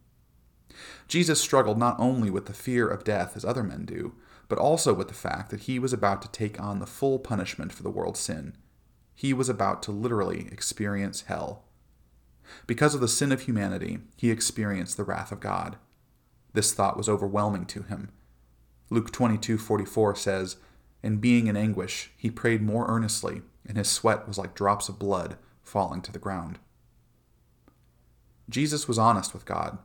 Jesus 1.09 1.41
struggled 1.41 1.79
not 1.79 1.99
only 1.99 2.31
with 2.31 2.47
the 2.47 2.53
fear 2.53 2.89
of 2.89 3.05
death 3.05 3.37
as 3.37 3.45
other 3.45 3.63
men 3.63 3.85
do, 3.85 4.15
but 4.49 4.59
also 4.59 4.95
with 4.95 5.09
the 5.09 5.15
fact 5.15 5.51
that 5.51 5.61
he 5.61 5.79
was 5.79 5.93
about 5.93 6.23
to 6.23 6.29
take 6.29 6.61
on 6.61 6.79
the 6.79 6.87
full 6.87 7.19
punishment 7.19 7.73
for 7.73 7.83
the 7.83 7.91
world's 7.91 8.21
sin. 8.21 8.57
He 9.15 9.33
was 9.33 9.49
about 9.49 9.83
to 9.85 9.93
literally 9.93 10.49
experience 10.53 11.23
hell. 11.23 11.65
Because 12.67 12.95
of 12.95 13.01
the 13.01 13.09
sin 13.09 13.33
of 13.33 13.43
humanity, 13.43 13.99
he 14.17 14.31
experienced 14.31 14.97
the 14.97 15.05
wrath 15.05 15.33
of 15.33 15.41
God. 15.41 15.79
This 16.53 16.73
thought 16.73 16.97
was 16.97 17.09
overwhelming 17.09 17.67
to 17.67 17.83
him. 17.83 18.11
Luke 18.89 19.11
22:44 19.11 20.15
says, 20.15 20.57
"And 21.03 21.21
being 21.21 21.49
in 21.49 21.57
anguish, 21.57 22.13
he 22.17 22.31
prayed 22.31 22.63
more 22.63 22.87
earnestly, 22.89 23.43
and 23.65 23.77
his 23.77 23.89
sweat 23.89 24.29
was 24.29 24.39
like 24.39 24.55
drops 24.55 24.89
of 24.89 24.99
blood 24.99 25.39
falling 25.63 26.03
to 26.03 26.13
the 26.13 26.19
ground." 26.19 26.59
Jesus 28.49 28.87
was 28.87 28.99
honest 28.99 29.35
with 29.35 29.45
God. 29.45 29.79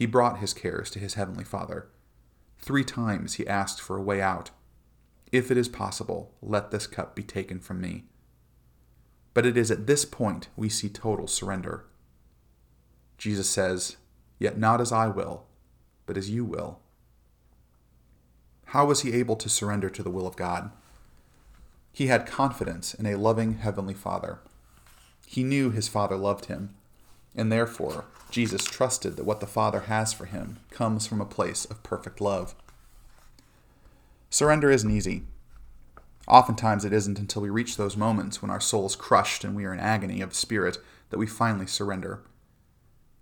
He 0.00 0.06
brought 0.06 0.38
his 0.38 0.54
cares 0.54 0.88
to 0.92 0.98
his 0.98 1.12
heavenly 1.12 1.44
Father. 1.44 1.90
Three 2.58 2.84
times 2.84 3.34
he 3.34 3.46
asked 3.46 3.82
for 3.82 3.98
a 3.98 4.02
way 4.02 4.22
out. 4.22 4.48
If 5.30 5.50
it 5.50 5.58
is 5.58 5.68
possible, 5.68 6.32
let 6.40 6.70
this 6.70 6.86
cup 6.86 7.14
be 7.14 7.22
taken 7.22 7.60
from 7.60 7.82
me. 7.82 8.04
But 9.34 9.44
it 9.44 9.58
is 9.58 9.70
at 9.70 9.86
this 9.86 10.06
point 10.06 10.48
we 10.56 10.70
see 10.70 10.88
total 10.88 11.26
surrender. 11.26 11.84
Jesus 13.18 13.50
says, 13.50 13.98
Yet 14.38 14.56
not 14.56 14.80
as 14.80 14.90
I 14.90 15.08
will, 15.08 15.44
but 16.06 16.16
as 16.16 16.30
you 16.30 16.46
will. 16.46 16.80
How 18.68 18.86
was 18.86 19.02
he 19.02 19.12
able 19.12 19.36
to 19.36 19.50
surrender 19.50 19.90
to 19.90 20.02
the 20.02 20.08
will 20.08 20.26
of 20.26 20.34
God? 20.34 20.70
He 21.92 22.06
had 22.06 22.24
confidence 22.24 22.94
in 22.94 23.04
a 23.04 23.18
loving 23.18 23.58
Heavenly 23.58 23.92
Father. 23.92 24.38
He 25.26 25.44
knew 25.44 25.70
his 25.70 25.88
Father 25.88 26.16
loved 26.16 26.46
him, 26.46 26.74
and 27.34 27.50
therefore 27.50 28.04
Jesus 28.30 28.64
trusted 28.64 29.16
that 29.16 29.24
what 29.24 29.40
the 29.40 29.46
Father 29.46 29.80
has 29.80 30.12
for 30.12 30.26
him 30.26 30.58
comes 30.70 31.06
from 31.06 31.20
a 31.20 31.26
place 31.26 31.64
of 31.64 31.82
perfect 31.82 32.20
love. 32.20 32.54
Surrender 34.30 34.70
isn't 34.70 34.90
easy. 34.90 35.24
Oftentimes, 36.28 36.84
it 36.84 36.92
isn't 36.92 37.18
until 37.18 37.42
we 37.42 37.50
reach 37.50 37.76
those 37.76 37.96
moments 37.96 38.40
when 38.40 38.50
our 38.50 38.60
soul 38.60 38.86
is 38.86 38.94
crushed 38.94 39.42
and 39.42 39.56
we 39.56 39.64
are 39.64 39.72
in 39.72 39.80
agony 39.80 40.20
of 40.20 40.32
spirit 40.32 40.78
that 41.10 41.18
we 41.18 41.26
finally 41.26 41.66
surrender. 41.66 42.22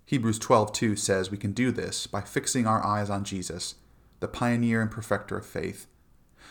Hebrews 0.04 0.38
12:2 0.38 0.96
says 0.96 1.30
we 1.30 1.38
can 1.38 1.52
do 1.52 1.70
this 1.70 2.06
by 2.06 2.20
fixing 2.20 2.66
our 2.66 2.84
eyes 2.84 3.08
on 3.08 3.24
Jesus, 3.24 3.76
the 4.20 4.28
pioneer 4.28 4.82
and 4.82 4.90
perfecter 4.90 5.38
of 5.38 5.46
faith. 5.46 5.86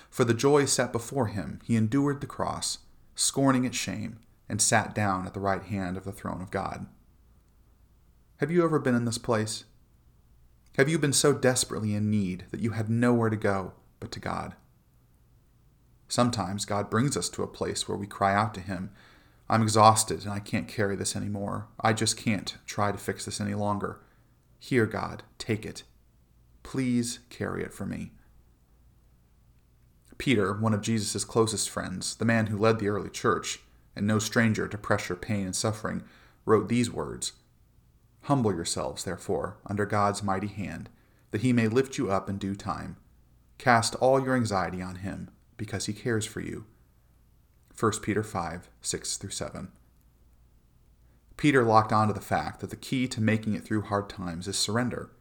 For 0.09 0.23
the 0.23 0.33
joy 0.33 0.65
set 0.65 0.91
before 0.91 1.27
him, 1.27 1.59
he 1.63 1.75
endured 1.75 2.21
the 2.21 2.27
cross, 2.27 2.79
scorning 3.15 3.65
its 3.65 3.77
shame, 3.77 4.19
and 4.49 4.61
sat 4.61 4.95
down 4.95 5.27
at 5.27 5.33
the 5.33 5.39
right 5.39 5.63
hand 5.63 5.97
of 5.97 6.05
the 6.05 6.11
throne 6.11 6.41
of 6.41 6.49
God. 6.49 6.87
Have 8.37 8.51
you 8.51 8.63
ever 8.63 8.77
been 8.77 8.93
in 8.93 9.05
this 9.05 9.17
place? 9.17 9.63
Have 10.77 10.87
you 10.87 10.99
been 10.99 11.13
so 11.13 11.33
desperately 11.33 11.95
in 11.95 12.11
need 12.11 12.45
that 12.51 12.59
you 12.59 12.71
had 12.71 12.87
nowhere 12.87 13.31
to 13.31 13.35
go 13.35 13.73
but 13.99 14.11
to 14.11 14.19
God? 14.19 14.53
Sometimes 16.07 16.63
God 16.63 16.91
brings 16.91 17.17
us 17.17 17.29
to 17.29 17.41
a 17.41 17.47
place 17.47 17.87
where 17.87 17.97
we 17.97 18.05
cry 18.05 18.35
out 18.35 18.53
to 18.53 18.61
Him, 18.61 18.91
I'm 19.49 19.63
exhausted 19.63 20.23
and 20.23 20.31
I 20.31 20.39
can't 20.39 20.67
carry 20.67 20.95
this 20.95 21.15
anymore. 21.15 21.67
I 21.81 21.93
just 21.93 22.15
can't 22.15 22.55
try 22.67 22.91
to 22.91 22.97
fix 22.99 23.25
this 23.25 23.41
any 23.41 23.55
longer. 23.55 24.01
Here, 24.59 24.85
God, 24.85 25.23
take 25.39 25.65
it. 25.65 25.81
Please 26.61 27.19
carry 27.29 27.63
it 27.63 27.73
for 27.73 27.87
me. 27.87 28.11
Peter, 30.19 30.53
one 30.53 30.75
of 30.75 30.81
Jesus' 30.81 31.23
closest 31.25 31.71
friends, 31.71 32.15
the 32.15 32.25
man 32.25 32.47
who 32.47 32.57
led 32.57 32.77
the 32.77 32.89
early 32.89 33.09
church, 33.09 33.61
and 33.95 34.05
no 34.05 34.19
stranger 34.19 34.67
to 34.67 34.77
pressure, 34.77 35.15
pain, 35.15 35.45
and 35.45 35.55
suffering, 35.55 36.03
wrote 36.45 36.69
these 36.69 36.91
words 36.91 37.31
Humble 38.23 38.53
yourselves, 38.53 39.03
therefore, 39.03 39.57
under 39.65 39.85
God's 39.85 40.23
mighty 40.23 40.47
hand, 40.47 40.89
that 41.31 41.41
he 41.41 41.53
may 41.53 41.67
lift 41.67 41.97
you 41.97 42.11
up 42.11 42.29
in 42.29 42.37
due 42.37 42.55
time. 42.55 42.97
Cast 43.57 43.95
all 43.95 44.23
your 44.23 44.35
anxiety 44.35 44.81
on 44.81 44.95
him, 44.95 45.29
because 45.55 45.85
he 45.85 45.93
cares 45.93 46.25
for 46.25 46.41
you. 46.41 46.65
1 47.79 47.91
Peter 48.01 48.23
5 48.23 48.69
6 48.81 49.17
through 49.17 49.29
7. 49.29 49.69
Peter 51.37 51.63
locked 51.63 51.93
onto 51.93 52.13
the 52.13 52.19
fact 52.19 52.59
that 52.59 52.71
the 52.71 52.75
key 52.75 53.07
to 53.07 53.21
making 53.21 53.53
it 53.53 53.63
through 53.63 53.83
hard 53.83 54.09
times 54.09 54.47
is 54.47 54.57
surrender. 54.57 55.11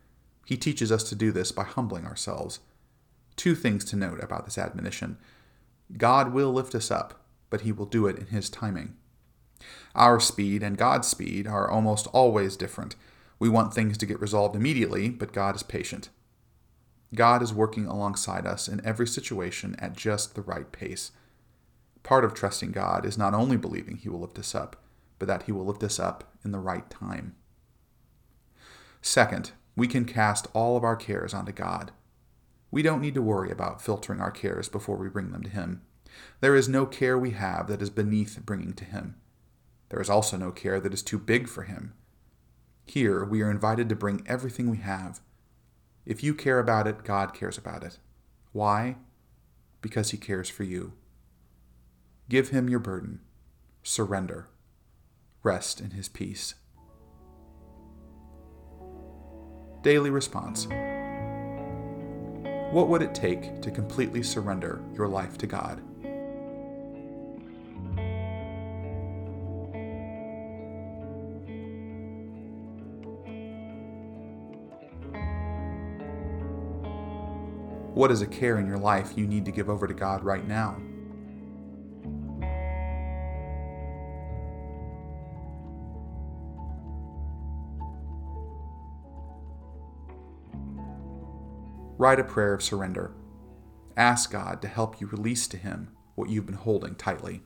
He 0.47 0.57
teaches 0.57 0.91
us 0.91 1.03
to 1.11 1.15
do 1.15 1.31
this 1.31 1.53
by 1.53 1.65
humbling 1.65 2.07
ourselves. 2.07 2.61
Two 3.37 3.55
things 3.55 3.85
to 3.87 3.97
note 3.97 4.23
about 4.23 4.47
this 4.47 4.57
admonition 4.57 5.19
God 5.97 6.33
will 6.33 6.53
lift 6.53 6.75
us 6.75 6.91
up, 6.91 7.21
but 7.51 7.61
he 7.61 7.73
will 7.73 7.87
do 7.87 8.07
it 8.07 8.19
in 8.19 8.27
his 8.27 8.49
timing. 8.49 8.97
Our 9.95 10.21
speed 10.21 10.63
and 10.63 10.77
God's 10.77 11.09
speed 11.09 11.47
are 11.47 11.71
almost 11.71 12.07
always 12.09 12.57
different. 12.57 12.97
We 13.39 13.49
want 13.49 13.75
things 13.75 13.99
to 13.99 14.07
get 14.07 14.21
resolved 14.21 14.57
immediately, 14.57 15.09
but 15.11 15.33
God 15.33 15.57
is 15.57 15.63
patient. 15.63 16.09
God 17.15 17.43
is 17.43 17.55
working 17.55 17.87
alongside 17.87 18.47
us 18.47 18.69
in 18.69 18.85
every 18.85 19.07
situation 19.07 19.77
at 19.79 19.97
just 19.97 20.35
the 20.35 20.43
right 20.43 20.71
pace. 20.71 21.13
Part 22.03 22.25
of 22.25 22.35
trusting 22.35 22.73
God 22.73 23.05
is 23.05 23.19
not 23.19 23.35
only 23.35 23.57
believing 23.57 23.97
He 23.97 24.09
will 24.09 24.21
lift 24.21 24.39
us 24.39 24.55
up, 24.55 24.77
but 25.19 25.29
that 25.29 25.45
He 25.45 25.53
will 25.53 25.65
lift 25.65 25.83
us 25.83 25.99
up 25.99 26.33
in 26.45 26.53
the 26.53 26.59
right 26.59 26.89
time. 26.91 27.35
Second, 29.01 29.53
we 29.77 29.87
can 29.87 30.05
cast 30.05 30.49
all 30.53 30.77
of 30.77 30.85
our 30.85 30.97
cares 30.97 31.35
onto 31.35 31.53
God. 31.53 31.93
We 32.71 32.83
don't 32.83 33.01
need 33.01 33.15
to 33.15 33.23
worry 33.23 33.51
about 33.51 33.81
filtering 33.81 34.21
our 34.21 34.31
cares 34.31 34.69
before 34.69 34.97
we 34.97 35.09
bring 35.09 35.33
them 35.33 35.43
to 35.43 35.51
Him. 35.51 35.83
There 36.41 36.57
is 36.57 36.69
no 36.69 36.87
care 36.87 37.19
we 37.19 37.31
have 37.31 37.69
that 37.69 37.83
is 37.83 37.91
beneath 37.91 38.41
bringing 38.45 38.73
to 38.75 38.85
Him. 38.85 39.17
There 39.89 40.01
is 40.01 40.11
also 40.11 40.37
no 40.37 40.51
care 40.51 40.81
that 40.81 40.95
is 40.95 41.03
too 41.03 41.19
big 41.19 41.49
for 41.49 41.63
Him. 41.63 41.95
Here, 42.87 43.25
we 43.25 43.43
are 43.43 43.51
invited 43.51 43.89
to 43.89 43.97
bring 43.97 44.25
everything 44.27 44.71
we 44.71 44.79
have. 44.79 45.21
If 46.05 46.23
you 46.23 46.35
care 46.35 46.59
about 46.59 46.87
it, 46.87 47.05
God 47.05 47.35
cares 47.35 47.59
about 47.59 47.83
it. 47.83 47.99
Why? 48.53 48.97
Because 49.81 50.11
He 50.11 50.17
cares 50.17 50.49
for 50.49 50.65
you. 50.65 50.93
Give 52.29 52.51
Him 52.51 52.69
your 52.69 52.79
burden. 52.79 53.21
Surrender. 53.83 54.49
Rest 55.43 55.81
in 55.81 55.93
His 55.93 56.09
peace. 56.09 56.55
Daily 59.83 60.11
response 60.11 60.67
What 62.73 62.89
would 62.89 63.03
it 63.03 63.15
take 63.15 63.63
to 63.63 63.71
completely 63.71 64.23
surrender 64.25 64.83
your 64.95 65.07
life 65.07 65.39
to 65.39 65.47
God? 65.47 65.81
What 77.97 78.11
is 78.11 78.21
a 78.21 78.27
care 78.27 78.59
in 78.59 78.67
your 78.67 78.77
life 78.77 79.15
you 79.17 79.27
need 79.27 79.47
to 79.47 79.51
give 79.51 79.71
over 79.71 79.87
to 79.87 79.95
God 79.95 80.23
right 80.23 80.47
now? 80.47 80.77
Write 91.97 92.21
a 92.21 92.25
prayer 92.25 92.53
of 92.53 92.63
surrender. 92.63 93.15
Ask 93.97 94.31
God 94.31 94.61
to 94.61 94.69
help 94.69 95.01
you 95.01 95.07
release 95.07 95.49
to 95.49 95.57
Him 95.57 95.97
what 96.17 96.29
you've 96.29 96.45
been 96.45 96.55
holding 96.55 96.97
tightly. 96.97 97.45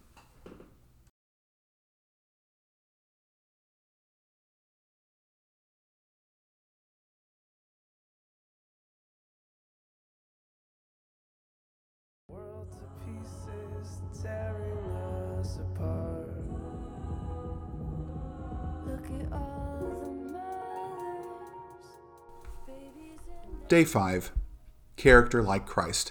Day 23.70 23.84
5 23.84 24.32
Character 24.96 25.44
like 25.44 25.64
Christ. 25.64 26.10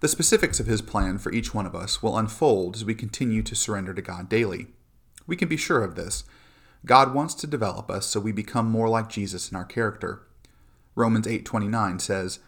The 0.00 0.08
specifics 0.08 0.58
of 0.58 0.64
His 0.64 0.80
plan 0.80 1.18
for 1.18 1.30
each 1.30 1.52
one 1.52 1.66
of 1.66 1.74
us 1.74 2.02
will 2.02 2.16
unfold 2.16 2.76
as 2.76 2.86
we 2.86 2.94
continue 2.94 3.42
to 3.42 3.54
surrender 3.54 3.92
to 3.92 4.00
God 4.00 4.30
daily. 4.30 4.68
We 5.26 5.36
can 5.36 5.46
be 5.46 5.58
sure 5.58 5.84
of 5.84 5.94
this. 5.94 6.24
God 6.86 7.12
wants 7.12 7.34
to 7.34 7.46
develop 7.46 7.90
us 7.90 8.06
so 8.06 8.18
we 8.18 8.32
become 8.32 8.70
more 8.70 8.88
like 8.88 9.10
Jesus 9.10 9.50
in 9.50 9.58
our 9.58 9.64
character. 9.66 10.22
Romans 10.94 11.26
8:29 11.26 11.98
says, 11.98 12.38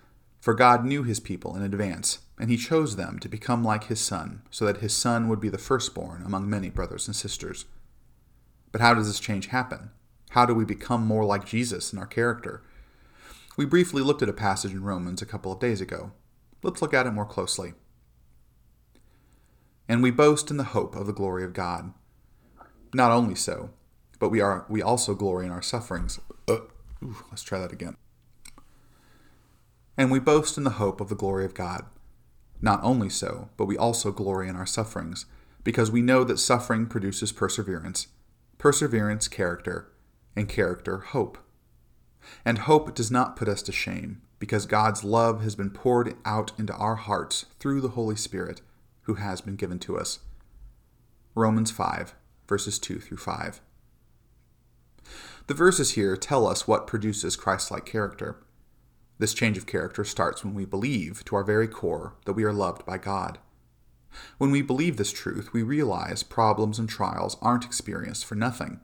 "For 0.41 0.55
God 0.55 0.87
knew 0.87 1.03
his 1.03 1.21
people 1.21 1.55
in 1.57 1.63
advance, 1.63 2.21
and 2.41 2.49
he 2.49 2.57
chose 2.57 2.97
them 2.97 3.19
to 3.19 3.29
become 3.29 3.63
like 3.63 3.85
his 3.85 4.01
son, 4.01 4.45
so 4.51 4.65
that 4.65 4.79
his 4.79 4.97
son 4.97 5.29
would 5.29 5.41
be 5.41 5.51
the 5.51 5.59
firstborn 5.59 6.23
among 6.23 6.49
many 6.49 6.71
brothers 6.71 7.07
and 7.07 7.15
sisters." 7.15 7.67
But 8.73 8.81
how 8.81 8.95
does 8.95 9.09
this 9.09 9.21
change 9.21 9.49
happen? 9.49 9.91
How 10.31 10.47
do 10.47 10.55
we 10.55 10.65
become 10.65 11.05
more 11.05 11.27
like 11.27 11.45
Jesus 11.45 11.93
in 11.93 11.99
our 11.99 12.07
character? 12.07 12.63
We 13.57 13.65
briefly 13.65 14.03
looked 14.03 14.23
at 14.23 14.29
a 14.29 14.35
passage 14.35 14.73
in 14.73 14.83
Romans 14.83 15.23
a 15.23 15.27
couple 15.27 15.51
of 15.51 15.61
days 15.61 15.81
ago. 15.81 16.13
Let's 16.63 16.83
look 16.83 16.93
at 16.93 17.07
it 17.07 17.13
more 17.13 17.25
closely. 17.25 17.73
And 19.89 20.03
we 20.03 20.11
boast 20.11 20.51
in 20.51 20.57
the 20.57 20.65
hope 20.65 20.95
of 20.95 21.07
the 21.07 21.13
glory 21.13 21.45
of 21.45 21.53
God. 21.53 21.95
Not 22.93 23.13
only 23.13 23.35
so, 23.35 23.71
but 24.19 24.31
we 24.31 24.41
are 24.41 24.67
we 24.69 24.83
also 24.83 25.15
glory 25.15 25.47
in 25.47 25.53
our 25.53 25.63
sufferings. 25.63 26.21
Uh, 26.49 26.59
ooh, 27.03 27.25
let's 27.31 27.43
try 27.43 27.59
that 27.59 27.73
again. 27.73 27.97
And 29.97 30.11
we 30.11 30.19
boast 30.19 30.59
in 30.59 30.65
the 30.65 30.71
hope 30.71 31.01
of 31.01 31.09
the 31.09 31.15
glory 31.15 31.45
of 31.45 31.55
God. 31.55 31.87
Not 32.61 32.83
only 32.83 33.09
so, 33.09 33.49
but 33.57 33.67
we 33.67 33.77
also 33.77 34.13
glory 34.13 34.49
in 34.49 34.57
our 34.57 34.67
sufferings, 34.67 35.27
because 35.65 35.91
we 35.91 36.03
know 36.03 36.25
that 36.25 36.39
suffering 36.39 36.87
produces 36.87 37.33
perseverance, 37.33 38.09
perseverance, 38.59 39.29
character, 39.29 39.93
and 40.35 40.49
character, 40.49 40.99
hope. 40.99 41.39
And 42.45 42.59
hope 42.59 42.95
does 42.95 43.11
not 43.11 43.37
put 43.37 43.49
us 43.49 43.63
to 43.63 43.73
shame, 43.73 44.23
because 44.39 44.67
God's 44.67 45.05
love 45.05 45.43
has 45.43 45.55
been 45.55 45.71
poured 45.71 46.15
out 46.25 46.53
into 46.59 46.75
our 46.75 46.97
hearts 46.97 47.47
through 47.59 47.81
the 47.81 47.89
Holy 47.89 48.17
Spirit, 48.17 48.61
who 49.03 49.15
has 49.15 49.41
been 49.41 49.57
given 49.57 49.79
to 49.81 49.99
us. 49.99 50.21
Romans 51.35 51.71
5, 51.71 52.15
verses 52.49 52.79
2 52.79 52.99
through 52.99 53.19
5. 53.19 53.61
The 55.47 55.55
verses 55.55 55.93
here 55.93 56.17
tell 56.17 56.47
us 56.47 56.67
what 56.67 56.87
produces 56.87 57.37
Christ 57.37 57.71
like 57.71 57.87
character. 57.87 58.37
This 59.19 59.35
change 59.35 59.57
of 59.57 59.67
character 59.67 60.05
starts 60.05 60.45
when 60.45 60.55
we 60.55 60.65
believe, 60.65 61.25
to 61.27 61.37
our 61.37 61.45
very 61.45 61.69
core, 61.69 62.15
that 62.25 62.33
we 62.33 62.45
are 62.45 62.53
loved 62.53 62.85
by 62.85 62.99
God. 62.99 63.39
When 64.39 64.51
we 64.51 64.63
believe 64.63 64.97
this 64.97 65.13
truth, 65.13 65.53
we 65.53 65.63
realize 65.63 66.23
problems 66.23 66.79
and 66.79 66.89
trials 66.89 67.37
aren't 67.41 67.65
experienced 67.65 68.25
for 68.25 68.35
nothing. 68.35 68.81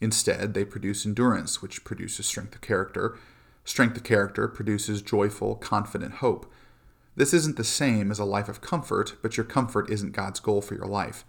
Instead, 0.00 0.54
they 0.54 0.64
produce 0.64 1.06
endurance, 1.06 1.62
which 1.62 1.84
produces 1.84 2.26
strength 2.26 2.54
of 2.54 2.60
character. 2.60 3.16
Strength 3.64 3.96
of 3.98 4.02
character 4.02 4.48
produces 4.48 5.02
joyful, 5.02 5.54
confident 5.54 6.14
hope. 6.14 6.50
This 7.16 7.32
isn't 7.32 7.56
the 7.56 7.64
same 7.64 8.10
as 8.10 8.18
a 8.18 8.24
life 8.24 8.48
of 8.48 8.60
comfort, 8.60 9.14
but 9.22 9.36
your 9.36 9.44
comfort 9.44 9.88
isn't 9.88 10.12
God's 10.12 10.40
goal 10.40 10.60
for 10.60 10.74
your 10.74 10.86
life. 10.86 11.24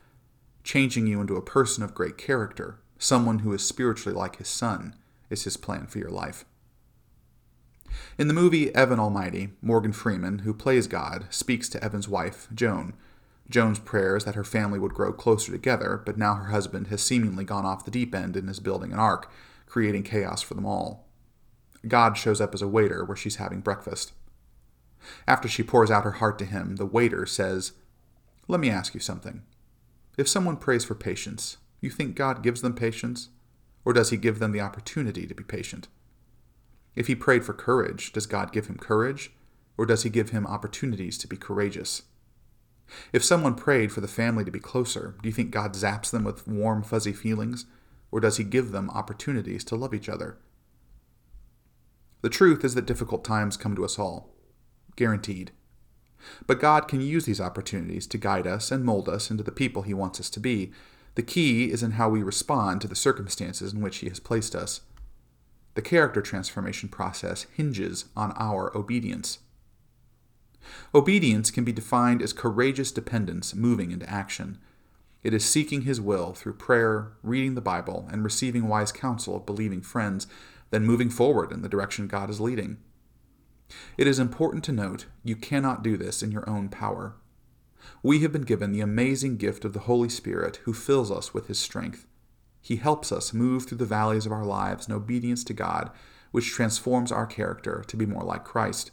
Changing 0.63 1.05
you 1.05 1.21
into 1.21 1.35
a 1.35 1.41
person 1.41 1.83
of 1.83 1.93
great 1.93 2.17
character, 2.17 2.79
someone 2.97 3.39
who 3.39 3.53
is 3.53 3.65
spiritually 3.65 4.17
like 4.17 4.37
his 4.37 4.47
son, 4.47 4.95
is 5.29 5.43
his 5.43 5.57
plan 5.57 5.85
for 5.85 5.99
your 5.99 6.09
life. 6.09 6.43
In 8.17 8.27
the 8.27 8.33
movie 8.33 8.73
Evan 8.73 8.99
Almighty, 8.99 9.49
Morgan 9.61 9.93
Freeman, 9.93 10.39
who 10.39 10.53
plays 10.53 10.87
God, 10.87 11.27
speaks 11.29 11.69
to 11.69 11.83
Evan's 11.83 12.09
wife, 12.09 12.47
Joan. 12.53 12.93
Joan's 13.49 13.79
prayers 13.79 14.25
that 14.25 14.35
her 14.35 14.43
family 14.43 14.79
would 14.79 14.93
grow 14.93 15.13
closer 15.13 15.51
together, 15.51 16.01
but 16.03 16.17
now 16.17 16.35
her 16.35 16.51
husband 16.51 16.87
has 16.87 17.01
seemingly 17.01 17.43
gone 17.43 17.65
off 17.65 17.85
the 17.85 17.91
deep 17.91 18.15
end 18.15 18.35
and 18.35 18.49
is 18.49 18.59
building 18.59 18.91
an 18.91 18.99
ark, 18.99 19.31
creating 19.67 20.03
chaos 20.03 20.41
for 20.41 20.55
them 20.55 20.65
all. 20.65 21.07
God 21.87 22.17
shows 22.17 22.41
up 22.41 22.53
as 22.53 22.61
a 22.61 22.67
waiter 22.67 23.05
where 23.05 23.17
she's 23.17 23.35
having 23.35 23.61
breakfast. 23.61 24.13
After 25.27 25.47
she 25.47 25.61
pours 25.61 25.91
out 25.91 26.03
her 26.03 26.13
heart 26.13 26.39
to 26.39 26.45
him, 26.45 26.77
the 26.77 26.85
waiter 26.85 27.27
says, 27.27 27.73
Let 28.47 28.59
me 28.59 28.71
ask 28.71 28.95
you 28.95 28.99
something. 28.99 29.43
If 30.17 30.27
someone 30.27 30.57
prays 30.57 30.83
for 30.83 30.95
patience, 30.95 31.57
you 31.81 31.91
think 31.91 32.15
God 32.15 32.41
gives 32.41 32.61
them 32.61 32.73
patience? 32.73 33.29
Or 33.83 33.93
does 33.93 34.09
he 34.09 34.17
give 34.17 34.39
them 34.39 34.51
the 34.51 34.61
opportunity 34.61 35.27
to 35.27 35.35
be 35.35 35.43
patient? 35.43 35.87
If 36.95 37.05
he 37.05 37.13
prayed 37.13 37.45
for 37.45 37.53
courage, 37.53 38.13
does 38.13 38.25
God 38.25 38.51
give 38.51 38.65
him 38.65 38.77
courage? 38.77 39.31
Or 39.77 39.85
does 39.85 40.03
he 40.03 40.09
give 40.09 40.29
him 40.29 40.47
opportunities 40.47 41.17
to 41.19 41.27
be 41.27 41.37
courageous? 41.37 42.03
If 43.11 43.23
someone 43.23 43.55
prayed 43.55 43.91
for 43.91 44.01
the 44.01 44.07
family 44.07 44.43
to 44.45 44.51
be 44.51 44.59
closer, 44.59 45.15
do 45.21 45.29
you 45.29 45.33
think 45.33 45.51
God 45.51 45.73
zaps 45.73 46.11
them 46.11 46.23
with 46.23 46.47
warm, 46.47 46.83
fuzzy 46.83 47.13
feelings? 47.13 47.65
Or 48.11 48.19
does 48.19 48.37
he 48.37 48.43
give 48.43 48.71
them 48.71 48.89
opportunities 48.91 49.63
to 49.65 49.75
love 49.75 49.93
each 49.93 50.07
other? 50.07 50.37
The 52.21 52.29
truth 52.29 52.63
is 52.63 52.75
that 52.75 52.85
difficult 52.85 53.23
times 53.23 53.57
come 53.57 53.75
to 53.75 53.85
us 53.85 53.99
all. 53.99 54.33
Guaranteed. 54.95 55.51
But 56.47 56.59
God 56.59 56.87
can 56.87 57.01
use 57.01 57.25
these 57.25 57.41
opportunities 57.41 58.07
to 58.07 58.17
guide 58.17 58.47
us 58.47 58.71
and 58.71 58.83
mold 58.83 59.09
us 59.09 59.29
into 59.29 59.43
the 59.43 59.51
people 59.51 59.83
He 59.83 59.93
wants 59.93 60.19
us 60.19 60.29
to 60.31 60.39
be. 60.39 60.71
The 61.15 61.23
key 61.23 61.71
is 61.71 61.83
in 61.83 61.91
how 61.91 62.09
we 62.09 62.23
respond 62.23 62.81
to 62.81 62.87
the 62.87 62.95
circumstances 62.95 63.73
in 63.73 63.81
which 63.81 63.97
He 63.97 64.09
has 64.09 64.19
placed 64.19 64.55
us. 64.55 64.81
The 65.75 65.81
character 65.81 66.21
transformation 66.21 66.89
process 66.89 67.45
hinges 67.53 68.05
on 68.15 68.33
our 68.37 68.75
obedience. 68.75 69.39
Obedience 70.93 71.51
can 71.51 71.63
be 71.63 71.71
defined 71.71 72.21
as 72.21 72.33
courageous 72.33 72.91
dependence 72.91 73.55
moving 73.55 73.91
into 73.91 74.09
action. 74.09 74.57
It 75.23 75.33
is 75.33 75.43
seeking 75.43 75.81
His 75.81 75.99
will 75.99 76.33
through 76.33 76.53
prayer, 76.53 77.13
reading 77.23 77.55
the 77.55 77.61
Bible, 77.61 78.07
and 78.11 78.23
receiving 78.23 78.67
wise 78.67 78.91
counsel 78.91 79.35
of 79.35 79.45
believing 79.45 79.81
friends, 79.81 80.27
then 80.69 80.85
moving 80.85 81.09
forward 81.09 81.51
in 81.51 81.61
the 81.61 81.69
direction 81.69 82.07
God 82.07 82.29
is 82.29 82.39
leading. 82.39 82.77
It 83.97 84.05
is 84.07 84.19
important 84.19 84.63
to 84.65 84.71
note 84.71 85.05
you 85.23 85.35
cannot 85.35 85.83
do 85.83 85.97
this 85.97 86.21
in 86.21 86.31
your 86.31 86.47
own 86.47 86.69
power. 86.69 87.15
We 88.03 88.19
have 88.19 88.31
been 88.31 88.43
given 88.43 88.71
the 88.71 88.81
amazing 88.81 89.37
gift 89.37 89.65
of 89.65 89.73
the 89.73 89.81
Holy 89.81 90.09
Spirit 90.09 90.57
who 90.63 90.73
fills 90.73 91.11
us 91.11 91.33
with 91.33 91.47
His 91.47 91.59
strength. 91.59 92.05
He 92.61 92.77
helps 92.77 93.11
us 93.11 93.33
move 93.33 93.65
through 93.65 93.77
the 93.77 93.85
valleys 93.85 94.25
of 94.25 94.31
our 94.31 94.45
lives 94.45 94.87
in 94.87 94.93
obedience 94.93 95.43
to 95.45 95.53
God, 95.53 95.91
which 96.31 96.51
transforms 96.51 97.11
our 97.11 97.25
character 97.25 97.83
to 97.87 97.97
be 97.97 98.05
more 98.05 98.23
like 98.23 98.43
Christ. 98.43 98.91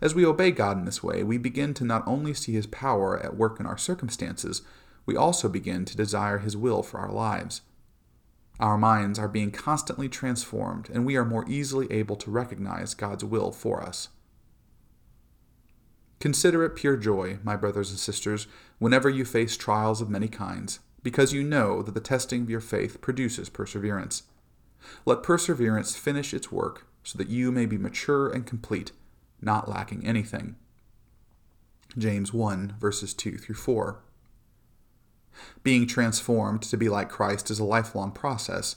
As 0.00 0.14
we 0.14 0.24
obey 0.24 0.50
God 0.50 0.78
in 0.78 0.84
this 0.84 1.02
way, 1.02 1.22
we 1.22 1.38
begin 1.38 1.74
to 1.74 1.84
not 1.84 2.06
only 2.06 2.34
see 2.34 2.52
His 2.52 2.66
power 2.66 3.18
at 3.22 3.36
work 3.36 3.60
in 3.60 3.66
our 3.66 3.78
circumstances, 3.78 4.62
we 5.04 5.16
also 5.16 5.48
begin 5.48 5.84
to 5.84 5.96
desire 5.96 6.38
His 6.38 6.56
will 6.56 6.82
for 6.82 6.98
our 6.98 7.12
lives. 7.12 7.62
Our 8.58 8.78
minds 8.78 9.18
are 9.18 9.28
being 9.28 9.50
constantly 9.50 10.08
transformed, 10.08 10.88
and 10.90 11.04
we 11.04 11.16
are 11.16 11.24
more 11.24 11.44
easily 11.48 11.90
able 11.92 12.16
to 12.16 12.30
recognize 12.30 12.94
God's 12.94 13.24
will 13.24 13.52
for 13.52 13.82
us. 13.82 14.08
Consider 16.18 16.64
it 16.64 16.76
pure 16.76 16.96
joy, 16.96 17.38
my 17.44 17.56
brothers 17.56 17.90
and 17.90 17.98
sisters, 17.98 18.46
whenever 18.78 19.10
you 19.10 19.24
face 19.24 19.56
trials 19.56 20.00
of 20.00 20.08
many 20.08 20.28
kinds, 20.28 20.80
because 21.02 21.34
you 21.34 21.42
know 21.42 21.82
that 21.82 21.92
the 21.92 22.00
testing 22.00 22.42
of 22.42 22.50
your 22.50 22.60
faith 22.60 23.02
produces 23.02 23.50
perseverance. 23.50 24.22
Let 25.04 25.22
perseverance 25.22 25.94
finish 25.94 26.32
its 26.32 26.50
work, 26.50 26.86
so 27.02 27.18
that 27.18 27.28
you 27.28 27.52
may 27.52 27.66
be 27.66 27.76
mature 27.76 28.28
and 28.30 28.46
complete, 28.46 28.92
not 29.40 29.68
lacking 29.68 30.06
anything. 30.06 30.56
James 31.96 32.32
1, 32.32 32.74
verses 32.78 33.14
2 33.14 33.38
through 33.38 33.54
4. 33.54 34.00
Being 35.62 35.86
transformed 35.86 36.62
to 36.62 36.76
be 36.76 36.88
like 36.88 37.08
Christ 37.08 37.50
is 37.50 37.58
a 37.58 37.64
lifelong 37.64 38.12
process. 38.12 38.76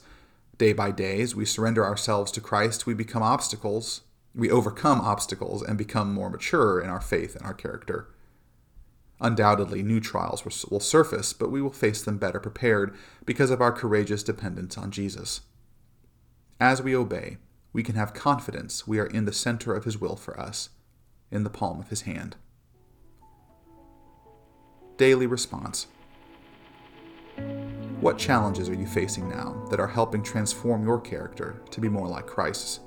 Day 0.58 0.72
by 0.72 0.90
day, 0.90 1.20
as 1.22 1.34
we 1.34 1.44
surrender 1.44 1.84
ourselves 1.84 2.30
to 2.32 2.40
Christ, 2.40 2.86
we 2.86 2.94
become 2.94 3.22
obstacles, 3.22 4.02
we 4.34 4.50
overcome 4.50 5.00
obstacles, 5.00 5.62
and 5.62 5.78
become 5.78 6.12
more 6.12 6.30
mature 6.30 6.80
in 6.80 6.90
our 6.90 7.00
faith 7.00 7.34
and 7.34 7.44
our 7.44 7.54
character. 7.54 8.08
Undoubtedly, 9.22 9.82
new 9.82 10.00
trials 10.00 10.44
will 10.44 10.80
surface, 10.80 11.32
but 11.32 11.50
we 11.50 11.60
will 11.60 11.72
face 11.72 12.02
them 12.02 12.16
better 12.16 12.40
prepared 12.40 12.94
because 13.26 13.50
of 13.50 13.60
our 13.60 13.72
courageous 13.72 14.22
dependence 14.22 14.78
on 14.78 14.90
Jesus. 14.90 15.42
As 16.58 16.80
we 16.80 16.96
obey, 16.96 17.36
we 17.72 17.82
can 17.82 17.94
have 17.94 18.14
confidence 18.14 18.86
we 18.86 18.98
are 18.98 19.06
in 19.06 19.24
the 19.24 19.32
center 19.32 19.74
of 19.74 19.84
His 19.84 20.00
will 20.00 20.16
for 20.16 20.38
us, 20.38 20.70
in 21.30 21.44
the 21.44 21.50
palm 21.50 21.78
of 21.78 21.88
His 21.88 22.02
hand. 22.02 22.36
Daily 24.96 25.26
response. 25.26 25.86
What 28.00 28.18
challenges 28.18 28.68
are 28.68 28.74
you 28.74 28.86
facing 28.86 29.28
now 29.28 29.66
that 29.70 29.78
are 29.78 29.86
helping 29.86 30.22
transform 30.22 30.84
your 30.84 31.00
character 31.00 31.62
to 31.70 31.80
be 31.80 31.88
more 31.88 32.08
like 32.08 32.26
Christ's? 32.26 32.80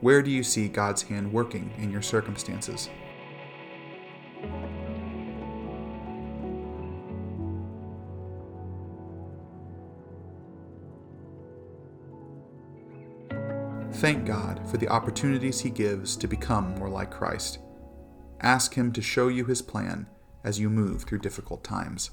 Where 0.00 0.22
do 0.22 0.30
you 0.30 0.42
see 0.42 0.68
God's 0.68 1.02
hand 1.02 1.32
working 1.32 1.72
in 1.78 1.90
your 1.90 2.02
circumstances? 2.02 2.88
Thank 13.96 14.26
God 14.26 14.60
for 14.68 14.76
the 14.76 14.88
opportunities 14.88 15.58
He 15.58 15.70
gives 15.70 16.18
to 16.18 16.28
become 16.28 16.74
more 16.74 16.90
like 16.90 17.10
Christ. 17.10 17.60
Ask 18.42 18.74
Him 18.74 18.92
to 18.92 19.00
show 19.00 19.28
you 19.28 19.46
His 19.46 19.62
plan 19.62 20.06
as 20.44 20.60
you 20.60 20.68
move 20.68 21.04
through 21.04 21.20
difficult 21.20 21.64
times. 21.64 22.10